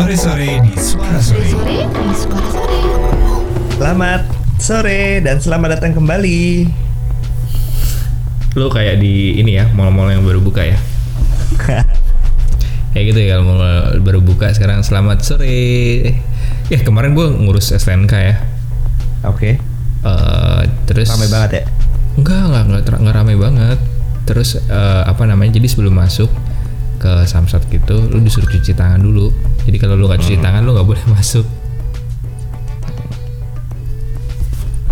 Sore-sore 0.00 0.64
di 0.64 0.72
Suara 0.80 1.20
Sore. 1.20 1.44
Sore 1.44 1.76
di 1.84 2.14
Suara 2.16 2.48
Sore. 2.48 2.80
Selamat 3.76 4.22
sore 4.56 5.20
dan 5.20 5.36
selamat 5.44 5.76
datang 5.76 5.92
kembali. 5.92 6.64
Lu 8.56 8.72
kayak 8.72 8.96
di 8.96 9.36
ini 9.36 9.60
ya, 9.60 9.68
mall-mall 9.76 10.08
yang 10.08 10.24
baru 10.24 10.40
buka 10.40 10.64
ya. 10.64 10.80
Kayak 12.96 13.04
gitu 13.12 13.20
ya 13.20 13.36
kalau 13.36 13.44
mall 13.44 13.60
baru 14.00 14.24
buka 14.24 14.48
sekarang 14.56 14.80
selamat 14.80 15.20
sore. 15.20 16.16
Ya 16.72 16.80
kemarin 16.80 17.12
gue 17.12 17.36
ngurus 17.36 17.68
STNK 17.76 18.14
ya. 18.16 18.40
Oke. 19.28 19.60
Eh, 20.00 20.62
terus 20.88 21.12
Ramai 21.12 21.28
banget 21.28 21.50
ya. 21.60 21.64
Enggak, 22.16 22.40
enggak, 22.48 22.64
enggak, 22.64 22.98
enggak 23.04 23.16
ramai 23.20 23.36
banget. 23.36 23.78
Terus 24.24 24.64
eh, 24.64 25.02
apa 25.04 25.28
namanya? 25.28 25.60
Jadi 25.60 25.68
sebelum 25.68 25.92
masuk 25.92 26.32
ke 26.96 27.28
Samsat 27.28 27.68
gitu, 27.68 28.00
lu 28.08 28.24
disuruh 28.24 28.48
cuci 28.48 28.72
tangan 28.72 29.04
dulu. 29.04 29.49
Jadi 29.70 29.78
kalau 29.78 29.94
lu 29.94 30.10
nggak 30.10 30.18
cuci 30.18 30.42
tangan, 30.42 30.66
lu 30.66 30.74
nggak 30.74 30.82
boleh 30.82 31.04
masuk. 31.14 31.46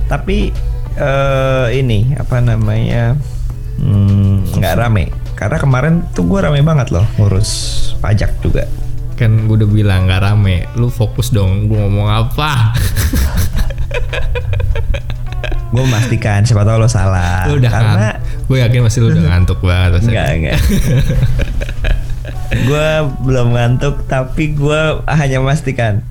Tapi 0.06 0.54
eh 0.94 1.66
ini 1.74 2.14
apa 2.14 2.38
namanya 2.38 3.18
hmm, 3.82 4.54
nggak 4.54 4.74
rame. 4.78 5.10
Karena 5.34 5.58
kemarin 5.58 6.06
tuh 6.14 6.30
gue 6.30 6.38
rame 6.38 6.62
banget 6.62 6.94
loh 6.94 7.02
ngurus 7.18 7.50
pajak 7.98 8.38
juga. 8.38 8.70
Kan 9.18 9.50
gue 9.50 9.58
udah 9.58 9.66
bilang 9.66 10.06
nggak 10.06 10.22
rame. 10.22 10.70
Lu 10.78 10.94
fokus 10.94 11.34
dong, 11.34 11.66
gue 11.66 11.74
ngomong 11.74 12.06
apa? 12.06 12.50
Gue 15.68 15.84
memastikan 15.84 16.40
siapa 16.48 16.64
tahu 16.64 16.80
lo 16.80 16.88
salah. 16.88 17.44
lu 17.44 17.60
udah 17.60 17.68
Karena 17.68 18.08
Gue 18.48 18.64
yakin 18.64 18.88
pasti 18.88 19.04
lu 19.04 19.12
udah 19.12 19.20
ngantuk 19.36 19.60
banget. 19.60 20.00
enggak 20.00 20.28
enggak. 20.32 20.60
Gue 22.66 22.88
belum 23.22 23.54
ngantuk 23.54 24.08
tapi 24.10 24.56
gue 24.56 24.80
hanya 25.06 25.38
memastikan 25.38 26.02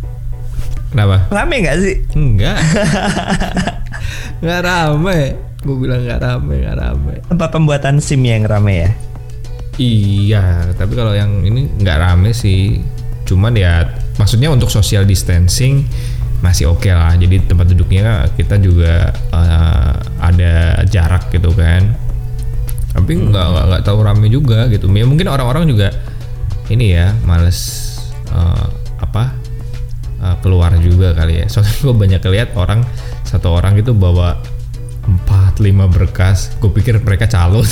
Kenapa? 0.87 1.27
rame 1.27 1.55
nggak 1.67 1.77
sih? 1.83 1.95
Enggak. 2.15 2.57
Nggak 4.41 4.61
rame. 4.63 5.19
Gue 5.65 5.75
bilang 5.81 6.05
nggak 6.05 6.21
rame, 6.21 6.55
nggak 6.63 6.77
rame. 6.77 7.15
Tempat 7.27 7.49
pembuatan 7.49 7.95
SIM 7.99 8.21
yang 8.23 8.45
rame 8.45 8.85
ya. 8.85 8.91
Iya, 9.77 10.73
tapi 10.73 10.93
kalau 10.97 11.13
yang 11.13 11.43
ini 11.43 11.69
nggak 11.81 11.97
rame 11.97 12.31
sih. 12.31 12.81
Cuman 13.27 13.57
ya, 13.57 13.83
maksudnya 14.15 14.47
untuk 14.53 14.71
social 14.71 15.03
distancing 15.03 15.83
masih 16.39 16.69
oke 16.71 16.87
lah. 16.87 17.17
Jadi 17.17 17.49
tempat 17.49 17.67
duduknya 17.73 18.29
kita 18.37 18.61
juga 18.61 19.11
eh, 19.11 19.93
ada 20.21 20.85
jarak 20.85 21.33
gitu 21.33 21.51
kan. 21.57 21.97
Tapi 22.93 23.11
nggak 23.17 23.45
nggak 23.53 23.65
nggak 23.73 23.83
tahu 23.83 23.97
rame 24.05 24.29
juga 24.29 24.69
gitu. 24.69 24.87
Ya 24.93 25.05
mungkin 25.05 25.27
orang-orang 25.27 25.65
juga 25.67 25.89
ini 26.67 26.95
ya 26.95 27.15
males 27.23 27.59
eh, 28.31 28.67
apa 28.99 29.31
eh, 30.19 30.35
keluar 30.43 30.75
juga 30.79 31.15
kali 31.15 31.43
ya. 31.43 31.45
Soalnya 31.51 31.75
gue 31.79 31.95
banyak 31.95 32.21
lihat 32.31 32.49
orang 32.55 32.83
satu 33.23 33.55
orang 33.55 33.79
itu 33.79 33.91
bawa 33.91 34.39
empat 35.07 35.59
lima 35.63 35.87
berkas. 35.87 36.55
Gue 36.59 36.71
pikir 36.71 36.99
mereka 37.03 37.27
calo. 37.27 37.63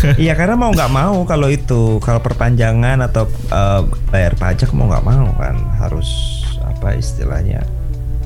Iya 0.00 0.32
karena 0.34 0.56
mau 0.56 0.72
nggak 0.72 0.92
mau 0.92 1.22
kalau 1.28 1.46
itu 1.46 2.00
kalau 2.02 2.18
perpanjangan 2.24 3.04
atau 3.04 3.28
eh, 3.52 3.80
bayar 4.08 4.34
pajak 4.34 4.72
mau 4.72 4.88
nggak 4.88 5.06
mau 5.06 5.28
kan 5.36 5.56
harus 5.76 6.08
apa 6.64 6.96
istilahnya 6.96 7.60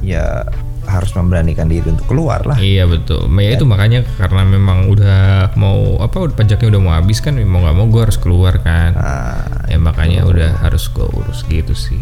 ya 0.01 0.47
harus 0.85 1.11
memberanikan 1.13 1.67
diri 1.67 1.85
untuk 1.89 2.07
keluar 2.07 2.45
lah. 2.45 2.57
Iya 2.57 2.85
betul. 2.85 3.27
Ya 3.41 3.51
itu 3.57 3.65
makanya 3.65 4.05
karena 4.17 4.43
memang 4.45 4.89
udah 4.89 5.53
mau 5.57 5.99
apa 5.99 6.29
udah 6.31 6.35
pajaknya 6.37 6.77
udah 6.77 6.81
mau 6.81 6.93
habis 6.95 7.19
kan 7.19 7.35
mau 7.45 7.61
nggak 7.61 7.77
mau 7.77 7.87
gue 7.89 8.03
harus 8.05 8.19
keluar 8.21 8.61
kan. 8.61 8.93
Nah, 8.95 9.69
ya 9.69 9.79
makanya 9.79 10.25
udah 10.25 10.51
harus 10.61 10.87
gue 10.89 11.05
urus 11.05 11.43
gitu 11.47 11.73
sih. 11.73 11.99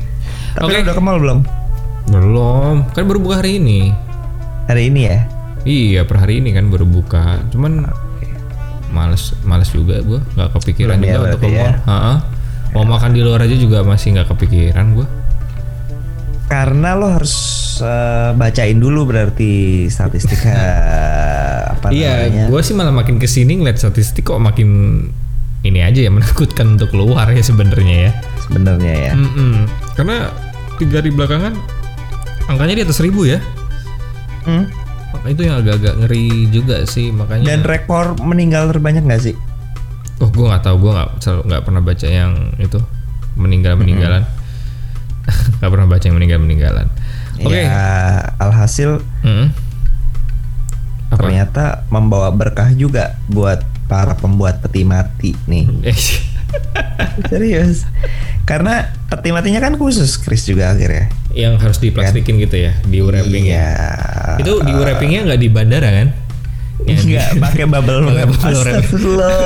tapi 0.52 0.68
lu 0.68 0.84
udah 0.84 0.94
ke 0.94 1.02
mall 1.02 1.16
belum 1.16 1.40
Belum, 2.02 2.84
kan 2.92 3.06
baru 3.06 3.22
buka 3.22 3.40
hari 3.40 3.56
ini. 3.56 3.94
hari 4.66 4.90
ini 4.90 5.00
ya? 5.06 5.18
Iya 5.62 6.00
per 6.04 6.18
hari 6.20 6.42
ini 6.42 6.50
kan 6.50 6.66
baru 6.68 6.82
buka. 6.84 7.38
Cuman 7.48 7.86
males 8.92 9.32
males 9.42 9.70
juga 9.72 10.02
gue 10.02 10.20
nggak 10.36 10.50
kepikiran 10.60 10.98
Belum 10.98 11.08
ya 11.08 11.14
juga 11.16 11.24
untuk 11.24 11.40
ke 11.40 11.46
berarti 11.46 11.56
ya? 11.56 11.62
mall. 11.62 11.74
Ha-ha. 11.88 12.14
Mau 12.72 12.84
makan 12.84 13.10
di 13.12 13.20
luar 13.20 13.44
aja 13.44 13.56
juga 13.56 13.84
masih 13.84 14.16
nggak 14.16 14.28
kepikiran 14.32 14.86
gue. 14.92 15.06
Karena 16.52 16.92
lo 16.92 17.08
harus 17.08 17.32
eh, 17.80 18.36
bacain 18.36 18.76
dulu 18.76 19.08
berarti 19.08 19.88
statistik 19.88 20.44
apa 20.44 21.88
Iya, 21.88 22.28
namanya? 22.28 22.44
gue 22.52 22.60
sih 22.60 22.74
malah 22.76 22.92
makin 22.92 23.16
ke 23.16 23.24
sini 23.24 23.56
ngeliat 23.56 23.80
statistik 23.80 24.28
kok 24.28 24.36
makin 24.36 24.68
ini 25.64 25.80
aja 25.80 26.04
ya 26.04 26.10
menakutkan 26.16 26.76
untuk 26.76 26.92
keluar 26.92 27.24
ya 27.32 27.40
sebenarnya 27.40 27.96
ya. 27.96 28.12
Sebenarnya 28.44 28.92
ya. 28.92 29.12
Mm-mm. 29.16 29.64
Karena 29.96 30.28
tiga 30.76 31.00
hari 31.00 31.08
belakangan 31.08 31.56
angkanya 32.52 32.74
di 32.76 32.82
atas 32.84 33.00
seribu 33.00 33.24
ya. 33.24 33.40
Hmm. 34.44 34.68
Maka 35.12 35.26
itu 35.32 35.42
yang 35.48 35.56
agak-agak 35.64 35.94
ngeri 36.04 36.24
juga 36.52 36.76
sih 36.84 37.08
makanya. 37.14 37.48
Dan 37.48 37.64
rekor 37.64 38.12
meninggal 38.20 38.68
terbanyak 38.68 39.08
nggak 39.08 39.24
sih? 39.24 39.36
oh 40.20 40.30
gue 40.30 40.46
nggak 40.46 40.62
tahu 40.62 40.76
gue 40.86 40.92
nggak 40.94 41.08
nggak 41.50 41.62
pernah 41.66 41.82
baca 41.82 42.06
yang 42.06 42.54
itu 42.60 42.78
meninggal 43.34 43.74
meninggalan. 43.74 44.22
Nggak 45.58 45.70
pernah 45.70 45.88
baca 45.88 46.04
yang 46.04 46.16
meninggal 46.18 46.40
meninggalan. 46.42 46.86
Oke. 47.42 47.62
Ya 47.64 47.82
alhasil 48.38 49.02
Mm. 49.22 49.54
Apa? 51.12 51.28
ternyata 51.28 51.84
membawa 51.92 52.32
berkah 52.32 52.72
juga 52.72 53.20
buat 53.28 53.60
para 53.84 54.16
pembuat 54.16 54.64
peti 54.64 54.82
mati 54.88 55.36
nih. 55.44 55.68
Serius. 57.30 57.84
Karena 58.48 58.88
peti 59.12 59.28
matinya 59.30 59.60
kan 59.60 59.76
khusus 59.76 60.16
Chris 60.16 60.48
juga 60.48 60.72
akhirnya. 60.72 61.12
yang 61.32 61.56
harus 61.56 61.80
diplastikin 61.80 62.36
gitu 62.44 62.60
ya, 62.60 62.76
di 62.84 63.00
wrapping 63.00 63.48
ya. 63.48 63.56
Iya. 64.36 64.44
Itu 64.44 64.60
di 64.60 64.72
wrappingnya 64.72 65.24
nggak 65.32 65.40
di 65.40 65.48
bandara 65.48 65.88
kan? 65.88 66.08
Enggak 66.84 67.30
pakai 67.38 67.64
bubble 67.64 68.02
Pakai 68.04 68.16
wrap. 68.18 68.28
bubble 68.28 68.58
wrap. 68.58 68.82
Astagfirullah. 68.82 69.38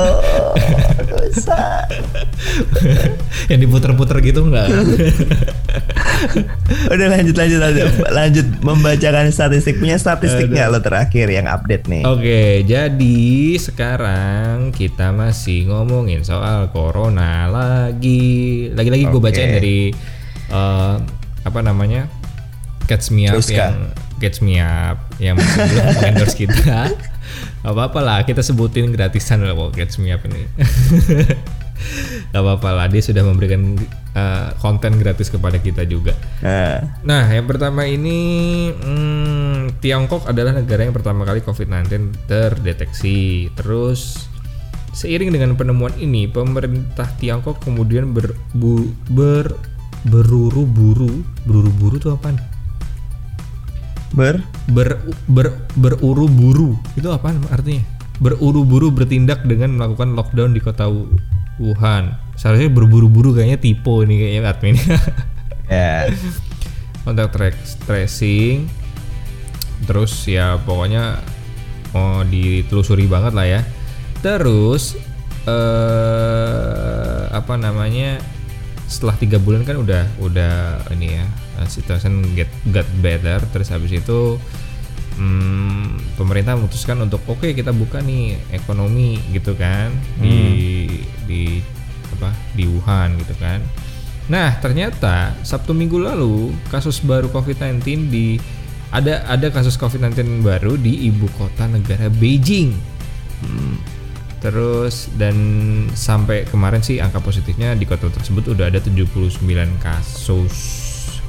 Dosa. 1.07 1.61
yang 3.47 3.59
diputer-puter 3.59 4.17
gitu 4.21 4.43
nggak? 4.43 4.67
Udah 6.93 7.07
lanjut 7.07 7.35
lanjut 7.35 7.59
lanjut. 7.59 7.87
Lanjut 8.09 8.45
membacakan 8.59 9.29
statistik 9.29 9.77
punya 9.77 9.95
statistik 9.95 10.49
nggak 10.49 10.67
lo 10.67 10.79
terakhir 10.79 11.27
yang 11.27 11.45
update 11.45 11.85
nih. 11.87 12.03
Oke, 12.03 12.63
jadi 12.63 13.17
sekarang 13.57 14.71
kita 14.71 15.11
masih 15.11 15.67
ngomongin 15.67 16.23
soal 16.23 16.69
corona 16.69 17.45
lagi. 17.47 18.67
Lagi-lagi 18.73 19.03
gue 19.05 19.21
bacain 19.21 19.49
dari 19.53 19.79
eh, 20.49 20.95
apa 21.43 21.59
namanya? 21.61 22.07
Catch 22.87 23.11
Me 23.11 23.27
Up 23.27 23.37
Ruska. 23.37 23.53
yang 23.53 23.75
Catch 24.17 24.41
Me 24.41 24.57
Up 24.57 24.97
yang 25.17 25.37
endorse 26.07 26.37
kita. 26.37 26.91
Apa 27.61 27.91
apa 27.91 27.99
lah, 27.99 28.19
kita 28.23 28.39
sebutin 28.41 28.89
gratisan 28.93 29.43
lah 29.43 29.53
kalau 29.53 29.71
Catch 29.73 29.99
Me 30.01 30.13
Up 30.13 30.23
ini. 30.25 30.43
Gak 32.33 32.41
apa-apa 32.41 32.69
lah, 32.73 32.85
dia 32.89 33.05
sudah 33.05 33.21
memberikan 33.21 33.77
eh, 34.17 34.47
konten 34.57 34.97
gratis 34.97 35.29
kepada 35.29 35.61
kita 35.61 35.85
juga. 35.85 36.17
Nah, 36.41 36.97
Nah, 37.05 37.23
yang 37.29 37.45
pertama 37.45 37.85
ini 37.85 38.17
hmm, 38.73 39.77
Tiongkok 39.77 40.25
adalah 40.25 40.57
negara 40.57 40.89
yang 40.89 40.95
pertama 40.95 41.23
kali 41.23 41.45
COVID-19 41.45 42.25
terdeteksi. 42.25 43.53
Terus 43.53 44.25
seiring 44.91 45.29
dengan 45.29 45.53
penemuan 45.53 45.93
ini, 46.01 46.25
pemerintah 46.25 47.07
Tiongkok 47.21 47.61
kemudian 47.61 48.09
ber, 48.09 48.33
bu- 48.57 48.91
ber 49.13 49.53
beruru-buru, 50.07 51.21
beruru-buru 51.45 51.95
itu 51.99 52.09
apa? 52.09 52.33
Ber 54.17 54.41
Ber, 54.67 54.97
ber 55.29 55.47
beruru-buru 55.77 56.75
itu 56.97 57.07
apa 57.07 57.31
artinya? 57.53 57.85
Beruru-buru 58.17 58.89
bertindak 58.89 59.45
dengan 59.45 59.77
melakukan 59.77 60.17
lockdown 60.17 60.57
di 60.57 60.59
kota 60.59 60.89
Wu- 60.89 61.13
Wuhan. 61.61 62.17
Seharusnya 62.33 62.67
berburu-buru 62.73 63.37
kayaknya 63.37 63.61
tipe 63.61 63.93
ini 64.03 64.15
kayaknya 64.17 64.41
admin. 64.49 64.75
ya. 65.71 66.09
kontak 67.07 67.31
track 67.31 67.55
tracing 67.87 68.67
terus 69.87 70.27
ya 70.27 70.59
pokoknya 70.59 71.23
oh 71.95 72.19
ditelusuri 72.27 73.07
banget 73.07 73.31
lah 73.31 73.47
ya 73.47 73.61
terus 74.19 74.99
eh 75.47 77.23
apa 77.31 77.55
namanya 77.55 78.19
setelah 78.91 79.15
tiga 79.15 79.39
bulan 79.39 79.63
kan 79.63 79.79
udah 79.79 80.03
udah 80.19 80.83
ini 80.99 81.15
ya 81.15 81.25
uh, 81.57 81.67
situation 81.67 82.21
get 82.37 82.49
got 82.69 82.87
better. 83.01 83.41
Terus 83.51 83.73
habis 83.73 83.91
itu 83.91 84.37
hmm, 85.17 86.15
pemerintah 86.15 86.55
memutuskan 86.55 87.01
untuk 87.01 87.25
oke 87.25 87.51
kita 87.51 87.73
buka 87.73 87.99
nih 87.99 88.37
ekonomi 88.53 89.19
gitu 89.33 89.57
kan 89.57 89.91
di 90.21 90.39
di 91.25 91.59
apa 92.17 92.31
di 92.53 92.63
Wuhan 92.69 93.17
gitu 93.19 93.35
kan. 93.41 93.59
Nah 94.27 94.59
ternyata 94.59 95.33
Sabtu 95.41 95.73
minggu 95.73 95.97
lalu 95.99 96.53
kasus 96.69 97.01
baru 97.01 97.27
COVID-19 97.33 97.83
di 98.07 98.37
ada 98.93 99.27
ada 99.27 99.51
kasus 99.51 99.75
COVID-19 99.75 100.45
baru 100.45 100.79
di 100.79 101.11
ibu 101.11 101.27
kota 101.35 101.67
negara 101.67 102.07
Beijing. 102.07 102.71
Terus 104.37 105.09
dan 105.17 105.35
sampai 105.97 106.45
kemarin 106.45 106.85
sih 106.85 107.01
angka 107.01 107.19
positifnya 107.19 107.73
di 107.73 107.89
kota 107.89 108.07
tersebut 108.07 108.53
udah 108.53 108.69
ada 108.69 108.79
79 108.79 109.41
kasus 109.81 110.86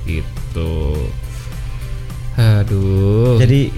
gitu. 0.09 0.73
Aduh. 2.35 3.37
Jadi 3.37 3.69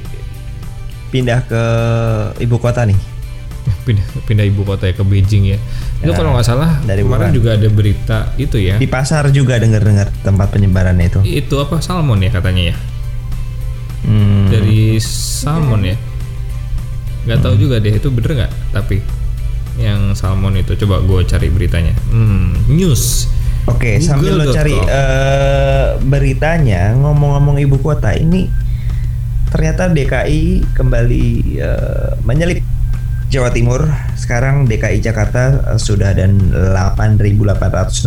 pindah 1.11 1.43
ke 1.43 1.63
ibu 2.39 2.57
kota 2.57 2.87
nih. 2.87 2.97
pindah 3.87 4.07
pindah 4.25 4.45
ibu 4.47 4.63
kota 4.63 4.87
ya 4.87 4.95
ke 4.95 5.03
Beijing 5.03 5.51
ya. 5.51 5.59
Itu 6.01 6.13
Ya, 6.13 6.17
kalau 6.17 6.33
nggak 6.33 6.47
salah 6.47 6.81
dari 6.85 7.03
kemarin 7.03 7.29
Wuhan. 7.29 7.37
juga 7.37 7.51
ada 7.57 7.69
berita 7.69 8.19
itu 8.37 8.57
ya. 8.57 8.77
Di 8.77 8.87
pasar 8.87 9.29
juga 9.31 9.59
dengar-dengar 9.59 10.09
tempat 10.23 10.49
penyebarannya 10.51 11.07
itu. 11.09 11.21
Itu 11.25 11.61
apa 11.61 11.81
salmon 11.81 12.21
ya 12.21 12.31
katanya 12.31 12.73
ya? 12.73 12.77
Hmm, 14.01 14.49
Dari 14.49 14.97
salmon 15.03 15.85
ya. 15.85 15.97
Nggak 17.29 17.39
tahu 17.43 17.55
juga 17.59 17.77
deh 17.77 17.93
itu 17.93 18.09
bener 18.09 18.33
nggak 18.33 18.53
tapi 18.73 19.05
yang 19.77 20.13
salmon 20.13 20.57
itu 20.57 20.73
coba 20.77 21.01
gue 21.01 21.21
cari 21.25 21.49
beritanya. 21.49 21.93
Hmm, 22.09 22.53
news. 22.69 23.29
Oke, 23.69 24.01
sambil 24.01 24.41
lo 24.41 24.49
cari 24.49 24.73
eh, 24.73 26.01
beritanya, 26.01 26.97
ngomong-ngomong 26.97 27.61
ibu 27.61 27.77
kota 27.81 28.17
ini 28.17 28.49
ternyata 29.51 29.91
DKI 29.91 30.73
kembali 30.79 31.27
eh, 31.59 32.11
menyelip 32.25 32.63
Jawa 33.31 33.51
Timur. 33.55 33.87
Sekarang 34.19 34.67
DKI 34.67 34.99
Jakarta 35.03 35.75
eh, 35.75 35.79
sudah 35.79 36.17
ada 36.17 36.27
8.861 36.27 38.01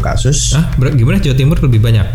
kasus. 0.00 0.56
Ah, 0.56 0.68
gimana 0.92 1.20
Jawa 1.22 1.36
Timur 1.36 1.58
lebih 1.62 1.80
banyak? 1.80 2.06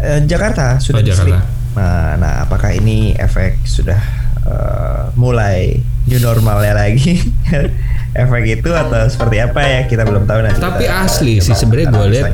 Eh, 0.00 0.20
Jakarta 0.28 0.78
sudah 0.78 1.00
Oh. 1.02 1.06
Jakarta. 1.06 1.38
Nah, 1.74 2.14
nah, 2.14 2.32
apakah 2.46 2.70
ini 2.70 3.18
efek 3.18 3.58
sudah 3.66 3.98
eh, 4.46 5.02
mulai 5.18 5.76
new 6.06 6.20
normalnya 6.22 6.74
lagi? 6.76 7.18
efek 8.14 8.42
itu 8.62 8.70
atau 8.70 9.02
seperti 9.06 9.36
apa 9.38 9.60
ya? 9.60 9.80
Kita 9.84 10.06
belum 10.06 10.24
tahu 10.24 10.38
nanti. 10.40 10.58
Tapi 10.58 10.86
kita 10.86 10.96
asli 11.02 11.34
coba 11.38 11.46
sih 11.46 11.54
sebenarnya 11.54 11.86
gue 11.90 12.06
lihat 12.14 12.30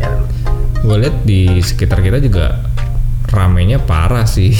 gue 0.80 0.96
lihat 0.96 1.16
di 1.24 1.40
sekitar 1.60 2.00
kita 2.00 2.20
juga 2.20 2.60
ramenya 3.28 3.80
parah 3.80 4.24
sih. 4.24 4.52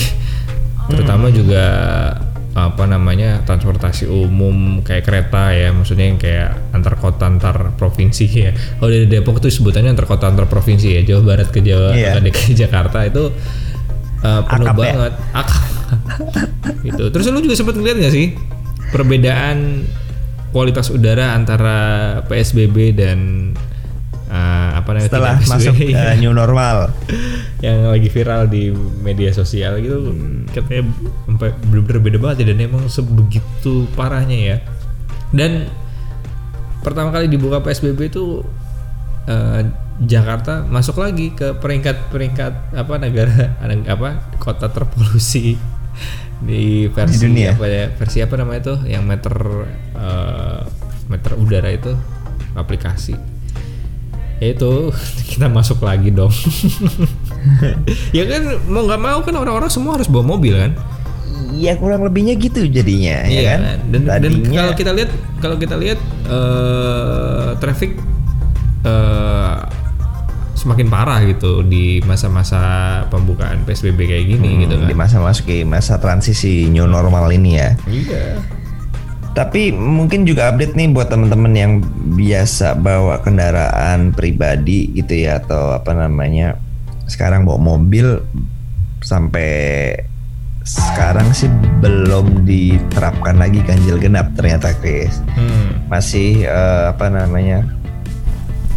Terutama 0.90 1.31
juga 1.31 1.64
apa 2.50 2.82
namanya 2.82 3.46
transportasi 3.46 4.11
umum 4.11 4.82
kayak 4.82 5.06
kereta 5.06 5.55
ya. 5.55 5.70
Maksudnya 5.70 6.06
yang 6.08 6.19
kayak 6.19 6.50
antar 6.75 6.99
kota 6.99 7.28
antar 7.28 7.76
provinsi 7.76 8.26
ya. 8.26 8.50
Kalau 8.52 8.90
dari 8.90 9.06
Depok 9.06 9.38
tuh 9.38 9.52
sebutannya 9.52 9.94
antar 9.94 10.08
kota 10.08 10.26
antar 10.26 10.50
provinsi 10.50 10.99
ya. 10.99 11.00
Jawa 11.06 11.23
Barat 11.37 11.49
ke 11.52 11.62
Jawa 11.62 11.94
Iya. 11.94 12.19
ke 12.19 12.26
DKI 12.26 12.52
Jakarta 12.66 13.06
itu 13.06 13.31
uh, 14.25 14.40
penuh 14.49 14.66
Akap 14.66 14.76
ya? 14.76 14.93
banget. 14.96 15.12
Akap. 15.31 15.62
Gitu. 16.87 17.05
Terus 17.12 17.25
lu 17.28 17.40
juga 17.44 17.55
sempat 17.55 17.75
ngeliat 17.76 17.96
gak 18.00 18.14
sih 18.14 18.34
perbedaan 18.90 19.84
kualitas 20.50 20.91
udara 20.91 21.35
antara 21.35 21.79
PSBB 22.26 22.94
dan 22.99 23.19
uh, 24.31 24.79
apa 24.79 24.88
namanya 24.94 25.11
setelah 25.11 25.35
tidak 25.38 25.50
masuk 25.50 25.75
PSBB? 25.79 25.94
eh, 25.94 26.14
new 26.19 26.32
normal. 26.35 26.76
yang 27.61 27.93
lagi 27.93 28.08
viral 28.08 28.49
di 28.49 28.73
media 29.05 29.31
sosial 29.37 29.76
gitu 29.85 30.17
katanya 30.49 30.88
sampai 31.29 31.52
bener-bener 31.69 32.00
beda 32.00 32.19
banget 32.19 32.37
ya 32.43 32.47
dan 32.56 32.58
emang 32.64 32.85
sebegitu 32.88 33.85
parahnya 33.93 34.38
ya 34.38 34.56
dan 35.37 35.69
pertama 36.81 37.12
kali 37.12 37.29
dibuka 37.29 37.61
PSBB 37.61 38.08
itu 38.08 38.41
eh, 39.29 39.62
Jakarta 40.00 40.64
masuk 40.64 40.97
lagi 41.05 41.37
ke 41.37 41.52
peringkat-peringkat 41.61 42.73
apa 42.73 42.94
negara 42.97 43.61
apa 43.93 44.32
kota 44.41 44.73
terpolusi 44.73 45.61
di 46.41 46.88
versi 46.88 47.20
Di 47.20 47.25
dunia. 47.29 47.52
apa 47.52 47.69
ya 47.69 47.93
versi 47.93 48.25
apa 48.25 48.35
namanya 48.41 48.73
tuh 48.73 48.79
yang 48.88 49.05
meter 49.05 49.35
eh, 49.93 50.39
meter 51.11 51.35
udara 51.35 51.75
itu 51.75 51.93
aplikasi. 52.55 53.19
Ya 54.41 54.57
itu 54.57 54.95
kita 55.35 55.51
masuk 55.51 55.83
lagi 55.83 56.15
dong. 56.15 56.33
Ya 58.12 58.29
kan 58.29 58.61
mau 58.69 58.85
nggak 58.85 59.01
mau 59.01 59.25
kan 59.25 59.33
orang-orang 59.33 59.73
semua 59.73 59.97
harus 59.97 60.12
bawa 60.12 60.37
mobil 60.37 60.53
kan? 60.61 60.77
Iya 61.57 61.81
kurang 61.81 62.05
lebihnya 62.05 62.37
gitu 62.37 62.69
jadinya, 62.69 63.25
ya 63.25 63.33
Iya 63.33 63.43
kan? 63.49 63.61
dan, 63.89 64.01
dan 64.05 64.21
Tadinya 64.29 64.61
kalau 64.61 64.75
kita 64.77 64.93
lihat 64.93 65.11
kalau 65.41 65.57
kita 65.57 65.75
lihat 65.81 65.99
eh 66.29 67.49
traffic 67.57 67.97
eh, 68.85 69.57
semakin 70.53 70.93
parah 70.93 71.25
gitu 71.25 71.65
di 71.65 72.05
masa-masa 72.05 72.61
pembukaan 73.09 73.65
PSBB 73.65 74.05
kayak 74.05 74.25
gini 74.37 74.51
hmm, 74.53 74.61
gitu 74.69 74.75
kan. 74.77 74.89
di 74.93 74.95
masa 75.01 75.17
masuki 75.25 75.65
masa 75.65 75.97
transisi 75.97 76.69
new 76.69 76.85
normal 76.85 77.33
ini 77.33 77.57
ya. 77.57 77.73
iya 77.89 78.37
Tapi 79.31 79.71
mungkin 79.71 80.25
juga 80.25 80.50
update 80.50 80.75
nih 80.75 80.91
buat 80.91 81.06
teman-teman 81.06 81.55
yang 81.55 81.73
biasa 82.12 82.75
bawa 82.75 83.21
kendaraan 83.21 84.11
pribadi 84.11 84.91
gitu 84.93 85.15
ya 85.21 85.38
atau 85.38 85.71
apa 85.73 85.94
namanya 85.94 86.59
sekarang 87.06 87.43
bawa 87.43 87.56
mobil 87.56 88.19
sampai 89.00 89.94
sekarang 90.61 91.31
sih 91.31 91.49
belum 91.81 92.44
diterapkan 92.44 93.35
lagi 93.35 93.62
ganjil 93.62 93.97
genap 93.97 94.35
ternyata 94.35 94.75
Chris. 94.77 95.23
hmm, 95.33 95.88
Masih 95.88 96.44
eh, 96.44 96.83
apa 96.91 97.06
namanya 97.09 97.65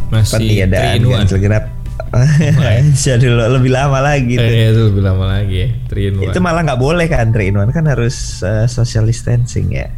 masih 0.09 0.37
peniadaan 0.37 0.95
3 0.95 0.95
in 0.95 1.03
1. 1.03 1.11
ganjil 1.11 1.39
genap. 1.41 1.65
Jadi 2.95 3.25
lo- 3.25 3.49
lebih 3.51 3.73
lama 3.73 3.99
lagi 3.99 4.37
tuh. 4.37 4.45
Eh, 4.45 4.69
itu 4.69 4.81
lebih 4.87 5.01
lama 5.01 5.25
lagi 5.27 5.55
ya 5.59 5.69
3 5.89 5.97
in 5.99 6.13
1. 6.19 6.29
Itu 6.29 6.39
malah 6.39 6.61
nggak 6.63 6.77
boleh 6.79 7.05
kan 7.05 7.33
3 7.33 7.41
in 7.43 7.57
1 7.57 7.69
kan 7.69 7.85
harus 7.85 8.15
eh, 8.41 8.65
social 8.65 9.03
distancing 9.03 9.73
ya. 9.73 9.89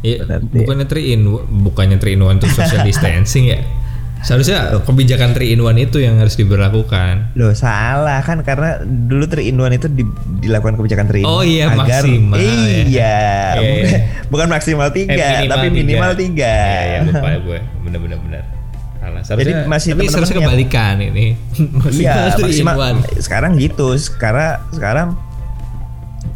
Iya, 0.00 0.22
berarti- 0.22 0.54
bukannya 0.54 0.86
3 0.86 1.02
in 1.08 1.20
bukannya 1.60 1.96
3 1.96 2.06
in 2.08 2.20
1 2.20 2.36
itu 2.36 2.48
social 2.48 2.82
distancing 2.88 3.46
ya 3.46 3.60
seharusnya 4.18 4.82
kebijakan 4.82 5.30
3 5.30 5.46
in 5.48 5.60
1 5.60 5.78
itu 5.80 5.98
yang 5.98 6.18
harus 6.18 6.34
diberlakukan 6.34 7.34
Loh 7.34 7.50
salah 7.52 8.18
kan 8.20 8.42
karena 8.42 8.78
dulu 8.82 9.24
3 9.24 9.42
in 9.44 9.54
1 9.54 9.70
itu 9.72 9.86
di- 9.88 10.10
dilakukan 10.40 10.74
kebijakan 10.74 11.06
3 11.06 11.18
in 11.18 11.24
1 11.24 11.26
Oh 11.28 11.42
iya, 11.42 11.64
agar 11.68 12.02
maksimal 12.02 12.34
ya. 12.34 12.42
iya, 12.42 12.82
Iya, 12.82 13.18
bukan, 13.54 14.00
bukan 14.28 14.48
maksimal 14.48 14.88
3 14.90 15.06
Eh, 15.08 15.46
tapi 15.46 15.66
minimal 15.68 16.12
3. 16.12 16.34
Iya, 16.34 16.82
iya 16.84 16.98
lupa 17.04 17.28
gue. 17.40 17.58
Bener-bener 17.80 18.18
bener. 18.20 18.42
Salah. 18.98 19.22
Seharusnya, 19.22 19.38
Jadi 19.38 19.52
masih 19.66 19.90
tapi 19.92 20.04
seharusnya 20.04 20.34
yang- 20.36 20.46
kebalikan 20.46 20.94
ini. 21.00 21.26
Iya, 21.96 22.14
Maksimal 22.34 22.74
three 22.74 22.82
one. 22.84 22.98
sekarang 23.18 23.50
gitu. 23.56 23.88
Sekarang 23.94 24.58
sekarang 24.72 25.08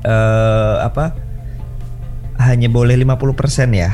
eh 0.03 0.77
apa? 0.81 1.15
Hanya 2.43 2.67
boleh 2.67 2.99
50% 2.99 3.71
ya 3.73 3.91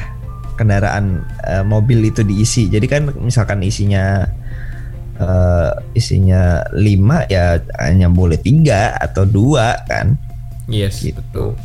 kendaraan 0.55 1.23
eh, 1.45 1.62
mobil 1.62 2.02
itu 2.02 2.23
diisi. 2.23 2.67
Jadi 2.67 2.87
kan 2.88 3.12
misalkan 3.21 3.61
isinya 3.62 4.25
eh, 5.17 5.71
isinya 5.93 6.64
5 6.73 7.28
ya 7.28 7.59
hanya 7.78 8.09
boleh 8.09 8.38
tiga 8.38 8.97
atau 8.97 9.23
dua 9.23 9.78
kan. 9.85 10.17
Yes, 10.67 11.00
Gitu. 11.00 11.17
betul. 11.21 11.57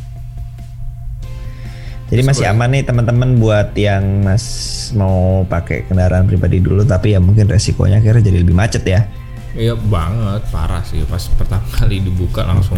Jadi 2.04 2.20
Terus 2.20 2.28
masih 2.30 2.44
boleh. 2.46 2.54
aman 2.54 2.68
nih 2.70 2.82
teman-teman 2.84 3.30
buat 3.40 3.68
yang 3.74 4.04
mas 4.22 4.44
mau 4.92 5.42
pakai 5.44 5.88
kendaraan 5.88 6.28
pribadi 6.28 6.60
dulu 6.60 6.84
tapi 6.84 7.16
ya 7.16 7.18
mungkin 7.18 7.48
resikonya 7.48 7.98
akhirnya 7.98 8.28
jadi 8.28 8.38
lebih 8.44 8.54
macet 8.54 8.84
ya. 8.84 9.08
Iya 9.54 9.72
banget, 9.78 10.44
parah 10.52 10.84
sih 10.84 11.00
pas 11.06 11.22
pertama 11.32 11.64
kali 11.72 12.02
dibuka 12.02 12.44
langsung 12.44 12.76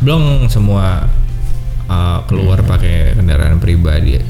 blong 0.00 0.44
semua 0.46 1.08
uh, 1.90 2.22
keluar 2.30 2.62
pakai 2.62 3.18
kendaraan 3.18 3.58
pribadi. 3.58 4.22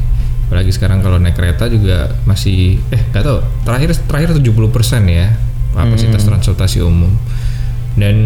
Apalagi 0.49 0.73
sekarang 0.73 1.05
kalau 1.05 1.21
naik 1.21 1.37
kereta 1.37 1.69
juga 1.69 2.17
masih 2.27 2.81
eh 2.91 3.03
gak 3.13 3.23
tau 3.23 3.39
terakhir 3.63 3.95
terakhir 4.09 4.41
70% 4.41 4.51
ya 5.07 5.37
kapasitas 5.77 6.25
transportasi 6.27 6.83
umum. 6.83 7.13
Dan 7.95 8.17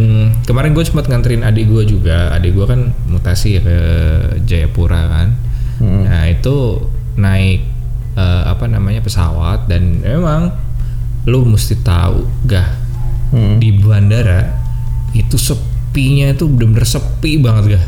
kemarin 0.47 0.73
gue 0.73 0.85
sempat 0.87 1.11
nganterin 1.11 1.43
adik 1.43 1.67
gue 1.69 1.85
juga, 1.89 2.33
adik 2.33 2.55
gue 2.55 2.65
kan 2.65 2.81
mutasi 3.11 3.59
ya 3.59 3.61
ke 3.61 3.79
Jayapura 4.47 5.03
kan. 5.11 5.29
Nah 5.83 6.31
itu 6.31 6.81
naik 7.19 7.61
eh, 8.15 8.43
apa 8.47 8.65
namanya 8.71 9.03
pesawat 9.03 9.67
dan 9.67 10.01
memang 10.01 10.55
lu 11.27 11.45
mesti 11.45 11.81
tahu 11.83 12.25
gah 12.47 12.85
Hmm. 13.35 13.59
di 13.59 13.75
bandara 13.75 14.47
itu 15.11 15.35
sepinya 15.35 16.31
itu 16.31 16.47
bener-bener 16.47 16.87
sepi 16.87 17.43
banget 17.43 17.75
gah 17.75 17.85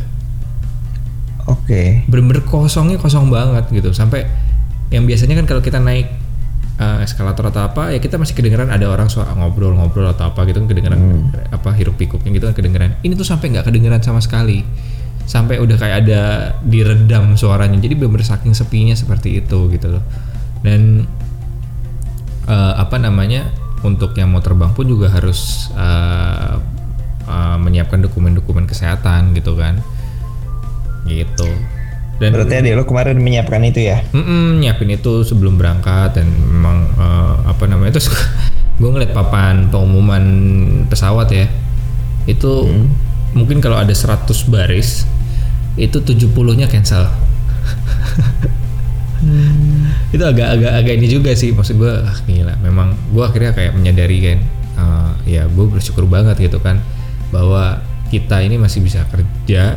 Oke. 1.46 2.02
bener-bener 2.10 2.42
kosongnya 2.42 2.98
kosong 2.98 3.30
banget 3.30 3.70
gitu. 3.70 3.94
Sampai 3.94 4.26
yang 4.90 5.06
biasanya 5.06 5.38
kan 5.38 5.46
kalau 5.46 5.62
kita 5.62 5.78
naik 5.78 6.10
eh, 6.78 7.04
eskalator 7.06 7.50
atau 7.50 7.62
apa 7.66 7.94
ya 7.94 7.98
kita 8.02 8.18
masih 8.18 8.34
kedengeran 8.34 8.70
ada 8.70 8.86
orang 8.90 9.06
suara 9.06 9.30
ngobrol-ngobrol 9.34 10.10
atau 10.10 10.30
apa 10.30 10.42
gitu 10.46 10.62
kan 10.62 10.68
kedengeran 10.70 11.30
apa 11.50 11.70
hiruk 11.74 11.94
pikuknya 11.94 12.34
gitu 12.34 12.44
kan 12.50 12.54
kedengeran. 12.54 12.90
Ini 13.02 13.14
tuh 13.14 13.26
sampai 13.26 13.54
nggak 13.54 13.66
kedengeran 13.70 14.02
sama 14.02 14.18
sekali. 14.18 14.66
Sampai 15.26 15.58
udah 15.58 15.74
kayak 15.74 16.06
ada 16.06 16.22
diredam 16.62 17.34
suaranya. 17.34 17.78
Jadi 17.82 17.98
bener-bener 17.98 18.26
saking 18.26 18.54
sepinya 18.54 18.94
seperti 18.94 19.42
itu 19.42 19.70
gitu 19.70 19.98
loh. 19.98 20.02
Dan 20.62 21.06
eh, 22.50 22.74
apa 22.74 22.98
namanya 22.98 23.50
untuk 23.86 24.18
yang 24.18 24.34
mau 24.34 24.42
terbang 24.42 24.74
pun 24.74 24.86
juga 24.86 25.14
harus 25.14 25.70
eh, 25.74 26.54
eh, 27.26 27.56
menyiapkan 27.58 28.02
dokumen-dokumen 28.02 28.66
kesehatan 28.66 29.30
gitu 29.38 29.54
kan 29.54 29.78
gitu. 31.06 31.48
Dan 32.16 32.32
Berarti 32.32 32.64
adik 32.64 32.72
lo 32.80 32.84
kemarin 32.88 33.20
menyiapkan 33.20 33.60
itu 33.68 33.92
ya? 33.92 34.00
Mm-mm, 34.16 34.64
nyiapin 34.64 34.88
itu 34.88 35.20
sebelum 35.20 35.60
berangkat 35.60 36.16
dan 36.16 36.32
memang 36.32 36.88
eh, 36.96 37.34
apa 37.44 37.68
namanya 37.68 38.00
terus 38.00 38.08
gue 38.80 38.88
ngeliat 38.88 39.12
papan 39.12 39.68
pengumuman 39.68 40.24
pesawat 40.88 41.28
ya. 41.32 41.46
Itu 42.24 42.64
mungkin 43.36 43.60
kalau 43.60 43.76
ada 43.76 43.92
100 43.92 44.24
baris 44.48 45.04
itu 45.76 46.00
70 46.00 46.32
nya 46.56 46.66
cancel. 46.72 47.04
Itu 50.14 50.24
agak-agak 50.24 50.72
agak 50.72 50.94
ini 50.96 51.08
juga 51.12 51.36
sih 51.36 51.52
maksud 51.52 51.76
gue 51.76 51.92
ah, 52.00 52.16
gila. 52.24 52.56
Memang 52.64 52.96
gue 53.12 53.24
akhirnya 53.28 53.52
kayak 53.52 53.76
menyadari 53.76 54.18
kan 54.24 54.38
eh, 54.80 55.12
ya 55.36 55.42
gue 55.44 55.66
bersyukur 55.68 56.08
banget 56.08 56.40
gitu 56.40 56.64
kan 56.64 56.80
bahwa 57.28 57.84
kita 58.08 58.40
ini 58.40 58.56
masih 58.56 58.80
bisa 58.80 59.04
kerja 59.12 59.76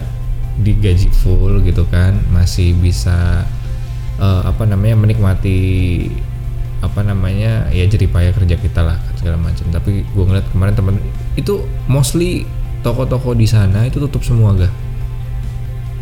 digaji 0.59 1.07
full 1.09 1.63
gitu 1.63 1.87
kan 1.87 2.19
masih 2.29 2.75
bisa 2.75 3.47
eh, 4.17 4.41
apa 4.43 4.67
namanya 4.67 4.99
menikmati 4.99 5.57
apa 6.79 7.03
namanya 7.03 7.67
ya 7.71 7.83
jadi 7.83 8.07
payah 8.07 8.31
kerja 8.31 8.55
kita 8.55 8.81
lah 8.83 8.99
segala 9.15 9.35
macam. 9.35 9.67
Tapi 9.67 10.03
gue 10.03 10.23
ngeliat 10.23 10.47
kemarin 10.51 10.75
temen 10.75 10.95
itu 11.35 11.63
mostly 11.87 12.47
toko-toko 12.79 13.35
di 13.35 13.43
sana 13.43 13.83
itu 13.83 13.99
tutup 13.99 14.23
semua 14.23 14.55
gak 14.55 14.71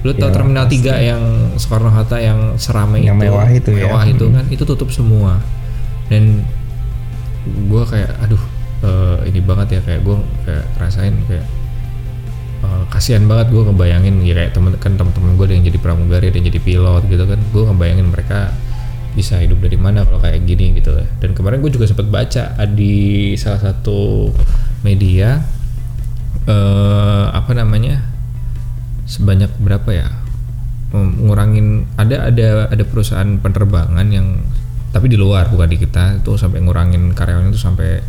lu 0.05 0.13
tau 0.13 0.29
Ya, 0.29 0.33
terminal 0.37 0.69
3 0.69 0.77
yang 1.01 1.23
Soekarno 1.57 1.89
Hatta 1.89 2.21
yang 2.21 2.53
seramai 2.55 3.01
Yang 3.01 3.17
itu? 3.17 3.23
mewah 3.25 3.47
itu 3.49 3.71
ya. 3.73 3.89
mewah 3.89 4.03
itu 4.05 4.25
kan 4.29 4.45
itu 4.53 4.63
tutup 4.63 4.89
semua. 4.93 5.41
Dan 6.07 6.45
gue 7.47 7.83
kayak 7.83 8.13
aduh 8.21 8.43
eh, 8.85 9.17
ini 9.33 9.39
banget 9.41 9.67
ya 9.73 9.81
kayak 9.81 10.01
gue 10.05 10.15
kayak 10.45 10.65
rasain 10.77 11.17
kayak 11.25 11.43
eh, 12.63 12.83
kasihan 12.89 13.25
banget 13.25 13.53
gue 13.53 13.61
ngebayangin 13.67 14.23
ya 14.25 14.33
kayak 14.37 14.51
temen 14.55 14.73
kan 14.79 14.95
teman-teman 14.95 15.37
gue 15.37 15.45
yang 15.53 15.65
jadi 15.67 15.79
pramugari 15.81 16.33
yang 16.33 16.45
jadi 16.47 16.59
pilot 16.61 17.03
gitu 17.09 17.23
kan. 17.27 17.39
Gue 17.53 17.63
ngebayangin 17.67 18.07
mereka 18.09 18.53
bisa 19.17 19.41
hidup 19.41 19.57
dari 19.65 19.81
mana 19.81 20.05
kalau 20.05 20.21
kayak 20.21 20.45
gini 20.45 20.77
gitu 20.77 20.93
lah 20.93 21.09
dan 21.17 21.33
kemarin 21.33 21.57
gue 21.65 21.73
juga 21.73 21.89
sempat 21.89 22.05
baca 22.05 22.53
di 22.69 23.33
salah 23.33 23.57
satu 23.57 24.29
media 24.85 25.41
eh 26.45 27.25
apa 27.33 27.51
namanya 27.57 28.05
sebanyak 29.09 29.49
berapa 29.57 29.89
ya 29.89 30.07
ngurangin 30.93 31.89
ada 31.97 32.29
ada 32.29 32.69
ada 32.69 32.83
perusahaan 32.85 33.41
penerbangan 33.41 34.05
yang 34.13 34.37
tapi 34.93 35.09
di 35.09 35.17
luar 35.17 35.49
bukan 35.49 35.65
di 35.65 35.81
kita 35.81 36.21
itu 36.21 36.37
sampai 36.37 36.61
ngurangin 36.61 37.11
karyawan 37.17 37.49
itu 37.49 37.59
sampai 37.59 37.99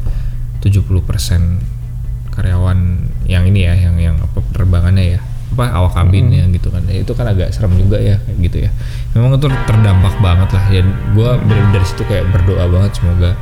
70% 0.61 2.37
karyawan 2.37 2.79
yang 3.25 3.49
ini 3.49 3.65
ya 3.65 3.75
yang 3.75 3.97
yang 3.97 4.17
penerbangannya 4.59 5.17
ya. 5.17 5.21
Apa 5.55 5.65
awak 5.71 5.95
kabinnya 5.97 6.45
gitu 6.51 6.69
kan. 6.75 6.83
Ya, 6.91 7.01
itu 7.07 7.13
kan 7.15 7.31
agak 7.31 7.55
serem 7.55 7.79
juga 7.79 8.03
ya 8.03 8.19
kayak 8.27 8.39
gitu 8.51 8.59
ya. 8.67 8.71
Memang 9.15 9.39
itu 9.39 9.47
terdampak 9.71 10.15
banget 10.19 10.49
lah. 10.53 10.65
Ya 10.75 10.83
gue 11.15 11.31
dari 11.71 11.87
situ 11.87 12.03
kayak 12.05 12.27
berdoa 12.35 12.67
banget 12.67 12.99
semoga 12.99 13.33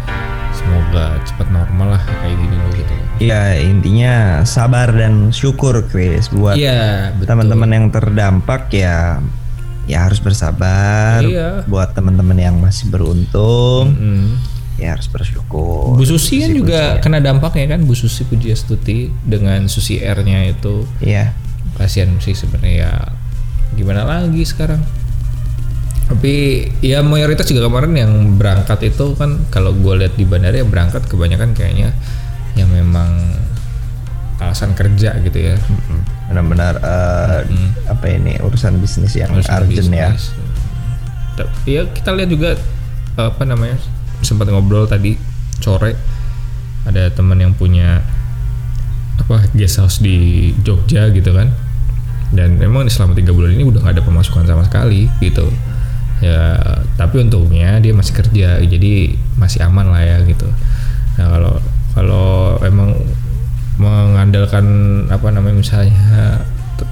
semoga 0.55 1.19
cepat 1.29 1.49
normal 1.53 1.99
lah 1.99 2.03
kayak 2.23 2.37
gini 2.37 2.57
loh 2.57 2.71
gitu. 2.77 2.95
Iya 3.17 3.57
intinya 3.65 4.45
sabar 4.45 4.93
dan 4.93 5.33
syukur 5.33 5.81
Chris. 5.89 6.29
Buat 6.29 6.61
betul. 7.17 7.27
teman-teman 7.27 7.71
yang 7.73 7.87
terdampak 7.89 8.69
ya 8.71 9.19
ya 9.87 9.99
harus 10.05 10.21
bersabar. 10.21 11.23
Iya. 11.23 11.65
Buat 11.65 11.95
teman-teman 11.97 12.37
yang 12.37 12.57
masih 12.61 12.91
beruntung. 12.93 13.95
Mm. 13.95 14.56
Ya 14.77 14.93
harus 14.93 15.07
bersyukur. 15.07 15.93
Bu 15.93 16.05
Susi 16.05 16.39
kan 16.39 16.53
juga 16.53 16.81
kena 16.99 17.19
dampaknya 17.19 17.73
kan 17.73 17.83
Bu 17.83 17.93
Susi 17.93 18.23
Pujiastuti 18.23 19.09
dengan 19.23 19.65
Susi 19.67 19.97
R-nya 19.97 20.47
itu 20.47 20.85
Iya. 20.99 21.33
kasihan 21.75 22.13
sih 22.19 22.33
sebenarnya 22.33 22.75
ya 22.83 22.93
gimana 23.73 24.05
lagi 24.05 24.41
sekarang 24.43 24.81
tapi 26.07 26.35
ya 26.81 27.03
mayoritas 27.03 27.45
juga 27.45 27.67
kemarin 27.67 27.93
yang 27.93 28.13
berangkat 28.37 28.79
itu 28.87 29.13
kan 29.13 29.43
kalau 29.51 29.75
gue 29.75 29.95
lihat 29.99 30.15
di 30.15 30.23
bandara 30.23 30.55
ya 30.55 30.63
berangkat 30.63 31.03
kebanyakan 31.05 31.51
kayaknya 31.53 31.91
yang 32.55 32.71
memang 32.71 33.11
alasan 34.37 34.73
kerja 34.73 35.17
gitu 35.21 35.39
ya 35.47 35.57
Benar-benar 36.27 36.79
eh, 36.79 37.41
apa 37.87 38.05
ini 38.09 38.39
urusan 38.39 38.77
bisnis 38.77 39.15
yang 39.15 39.31
Urusan 39.31 39.63
urgent 39.63 39.89
ya. 39.89 40.11
bisnis. 40.11 40.35
Ta- 41.35 41.51
Ya 41.63 41.83
kita 41.87 42.11
lihat 42.13 42.29
juga 42.29 42.51
apa 43.15 43.43
namanya 43.43 43.79
sempat 44.27 44.51
ngobrol 44.51 44.91
tadi 44.91 45.15
sore. 45.63 45.95
Ada 46.83 47.15
teman 47.15 47.39
yang 47.39 47.55
punya 47.55 48.03
apa 49.23 49.47
guest 49.55 49.79
house 49.79 50.03
di 50.03 50.51
Jogja 50.67 51.15
gitu 51.15 51.31
kan. 51.31 51.55
Dan 52.35 52.59
memang 52.59 52.91
selama 52.91 53.15
tiga 53.15 53.31
bulan 53.31 53.55
ini 53.55 53.63
udah 53.63 53.87
nggak 53.87 53.95
ada 53.97 54.03
pemasukan 54.03 54.43
sama 54.51 54.67
sekali 54.67 55.07
gitu. 55.23 55.47
Ya 56.19 56.59
tapi 56.99 57.23
untungnya 57.23 57.79
dia 57.79 57.93
masih 57.95 58.15
kerja 58.17 58.59
jadi 58.59 59.15
masih 59.39 59.63
aman 59.63 59.95
lah 59.95 60.03
ya 60.03 60.19
gitu. 60.27 60.49
Nah 61.21 61.27
kalau 61.31 61.55
kalau 61.95 62.59
emang 62.67 62.99
mengandalkan 63.77 64.65
apa 65.13 65.29
namanya 65.29 65.61
misalnya 65.61 66.41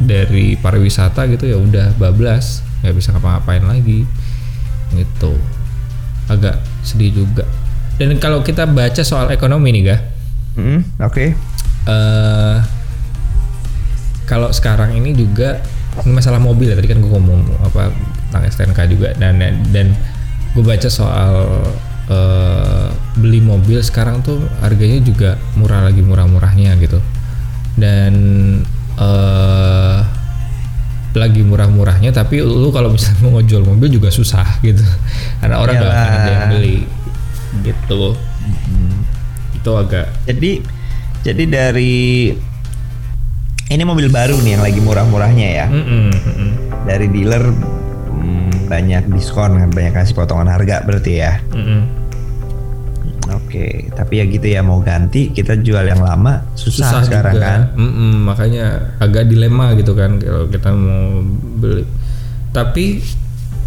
dari 0.00 0.56
pariwisata 0.60 1.24
gitu 1.32 1.48
ya 1.48 1.56
udah 1.56 1.96
bablas 1.96 2.60
nggak 2.84 2.94
bisa 2.96 3.16
ngapa-ngapain 3.16 3.64
lagi 3.64 4.04
gitu. 4.92 5.32
Agak 6.28 6.60
sedih 6.84 7.24
juga. 7.24 7.42
Dan 7.96 8.18
kalau 8.18 8.44
kita 8.44 8.68
baca 8.68 9.02
soal 9.02 9.30
ekonomi 9.30 9.72
nih 9.72 9.82
ga 9.86 9.98
Mm, 10.54 11.02
Oke. 11.02 11.34
eh 11.84 12.56
kalau 14.24 14.48
sekarang 14.54 14.94
ini 14.94 15.12
juga 15.12 15.58
ini 16.06 16.14
masalah 16.14 16.38
mobil 16.38 16.70
ya 16.70 16.78
tadi 16.78 16.86
kan 16.86 17.02
gue 17.02 17.10
ngomong 17.10 17.58
apa 17.60 17.90
tentang 18.30 18.44
STNK 18.46 18.80
juga. 18.86 19.08
Dan 19.18 19.42
dan 19.74 19.86
gue 20.54 20.62
baca 20.62 20.86
soal 20.86 21.34
eh, 22.06 22.88
beli 23.18 23.42
mobil 23.42 23.82
sekarang 23.82 24.22
tuh 24.22 24.42
harganya 24.62 25.02
juga 25.02 25.30
murah 25.58 25.82
lagi 25.82 26.00
murah-murahnya 26.06 26.78
gitu. 26.78 27.02
Dan 27.74 28.14
eh 28.94 29.73
lagi 31.16 31.40
murah-murahnya 31.46 32.10
tapi 32.10 32.42
lu 32.42 32.70
kalau 32.74 32.90
misalnya 32.90 33.30
mau 33.30 33.42
jual 33.42 33.62
mobil 33.62 33.88
juga 33.88 34.10
susah 34.10 34.58
gitu 34.60 34.82
karena 35.40 35.56
orang 35.62 35.74
nggak 35.78 35.94
ada 35.94 36.30
yang 36.30 36.46
beli 36.50 36.78
gitu 37.62 38.18
itu 39.54 39.70
agak 39.72 40.12
Jadi 40.28 40.60
jadi 41.24 41.44
dari 41.48 42.36
ini 43.72 43.82
mobil 43.88 44.12
baru 44.12 44.36
nih 44.44 44.60
yang 44.60 44.64
lagi 44.64 44.80
murah-murahnya 44.84 45.48
ya. 45.64 45.66
Mm-mm, 45.72 46.12
mm-mm. 46.12 46.50
Dari 46.84 47.08
dealer 47.08 47.40
mm, 47.48 48.68
banyak 48.68 49.08
diskon, 49.08 49.56
banyak 49.72 49.96
kasih 49.96 50.12
potongan 50.12 50.52
harga 50.52 50.84
berarti 50.84 51.12
ya. 51.24 51.40
Mm-mm. 51.48 52.03
Oke, 53.24 53.88
tapi 53.90 54.20
ya 54.20 54.24
gitu 54.28 54.44
ya 54.44 54.60
mau 54.60 54.84
ganti 54.84 55.32
kita 55.32 55.56
jual 55.56 55.80
yang 55.80 56.04
lama 56.04 56.44
susah, 56.52 57.00
sekarang 57.00 57.34
juga. 57.34 57.44
kan. 57.48 57.60
Mm-mm, 57.72 58.28
makanya 58.28 58.92
agak 59.00 59.24
dilema 59.26 59.72
gitu 59.74 59.96
kan 59.96 60.20
kalau 60.20 60.44
kita 60.46 60.68
mau 60.76 61.24
beli. 61.56 61.88
Tapi 62.52 63.00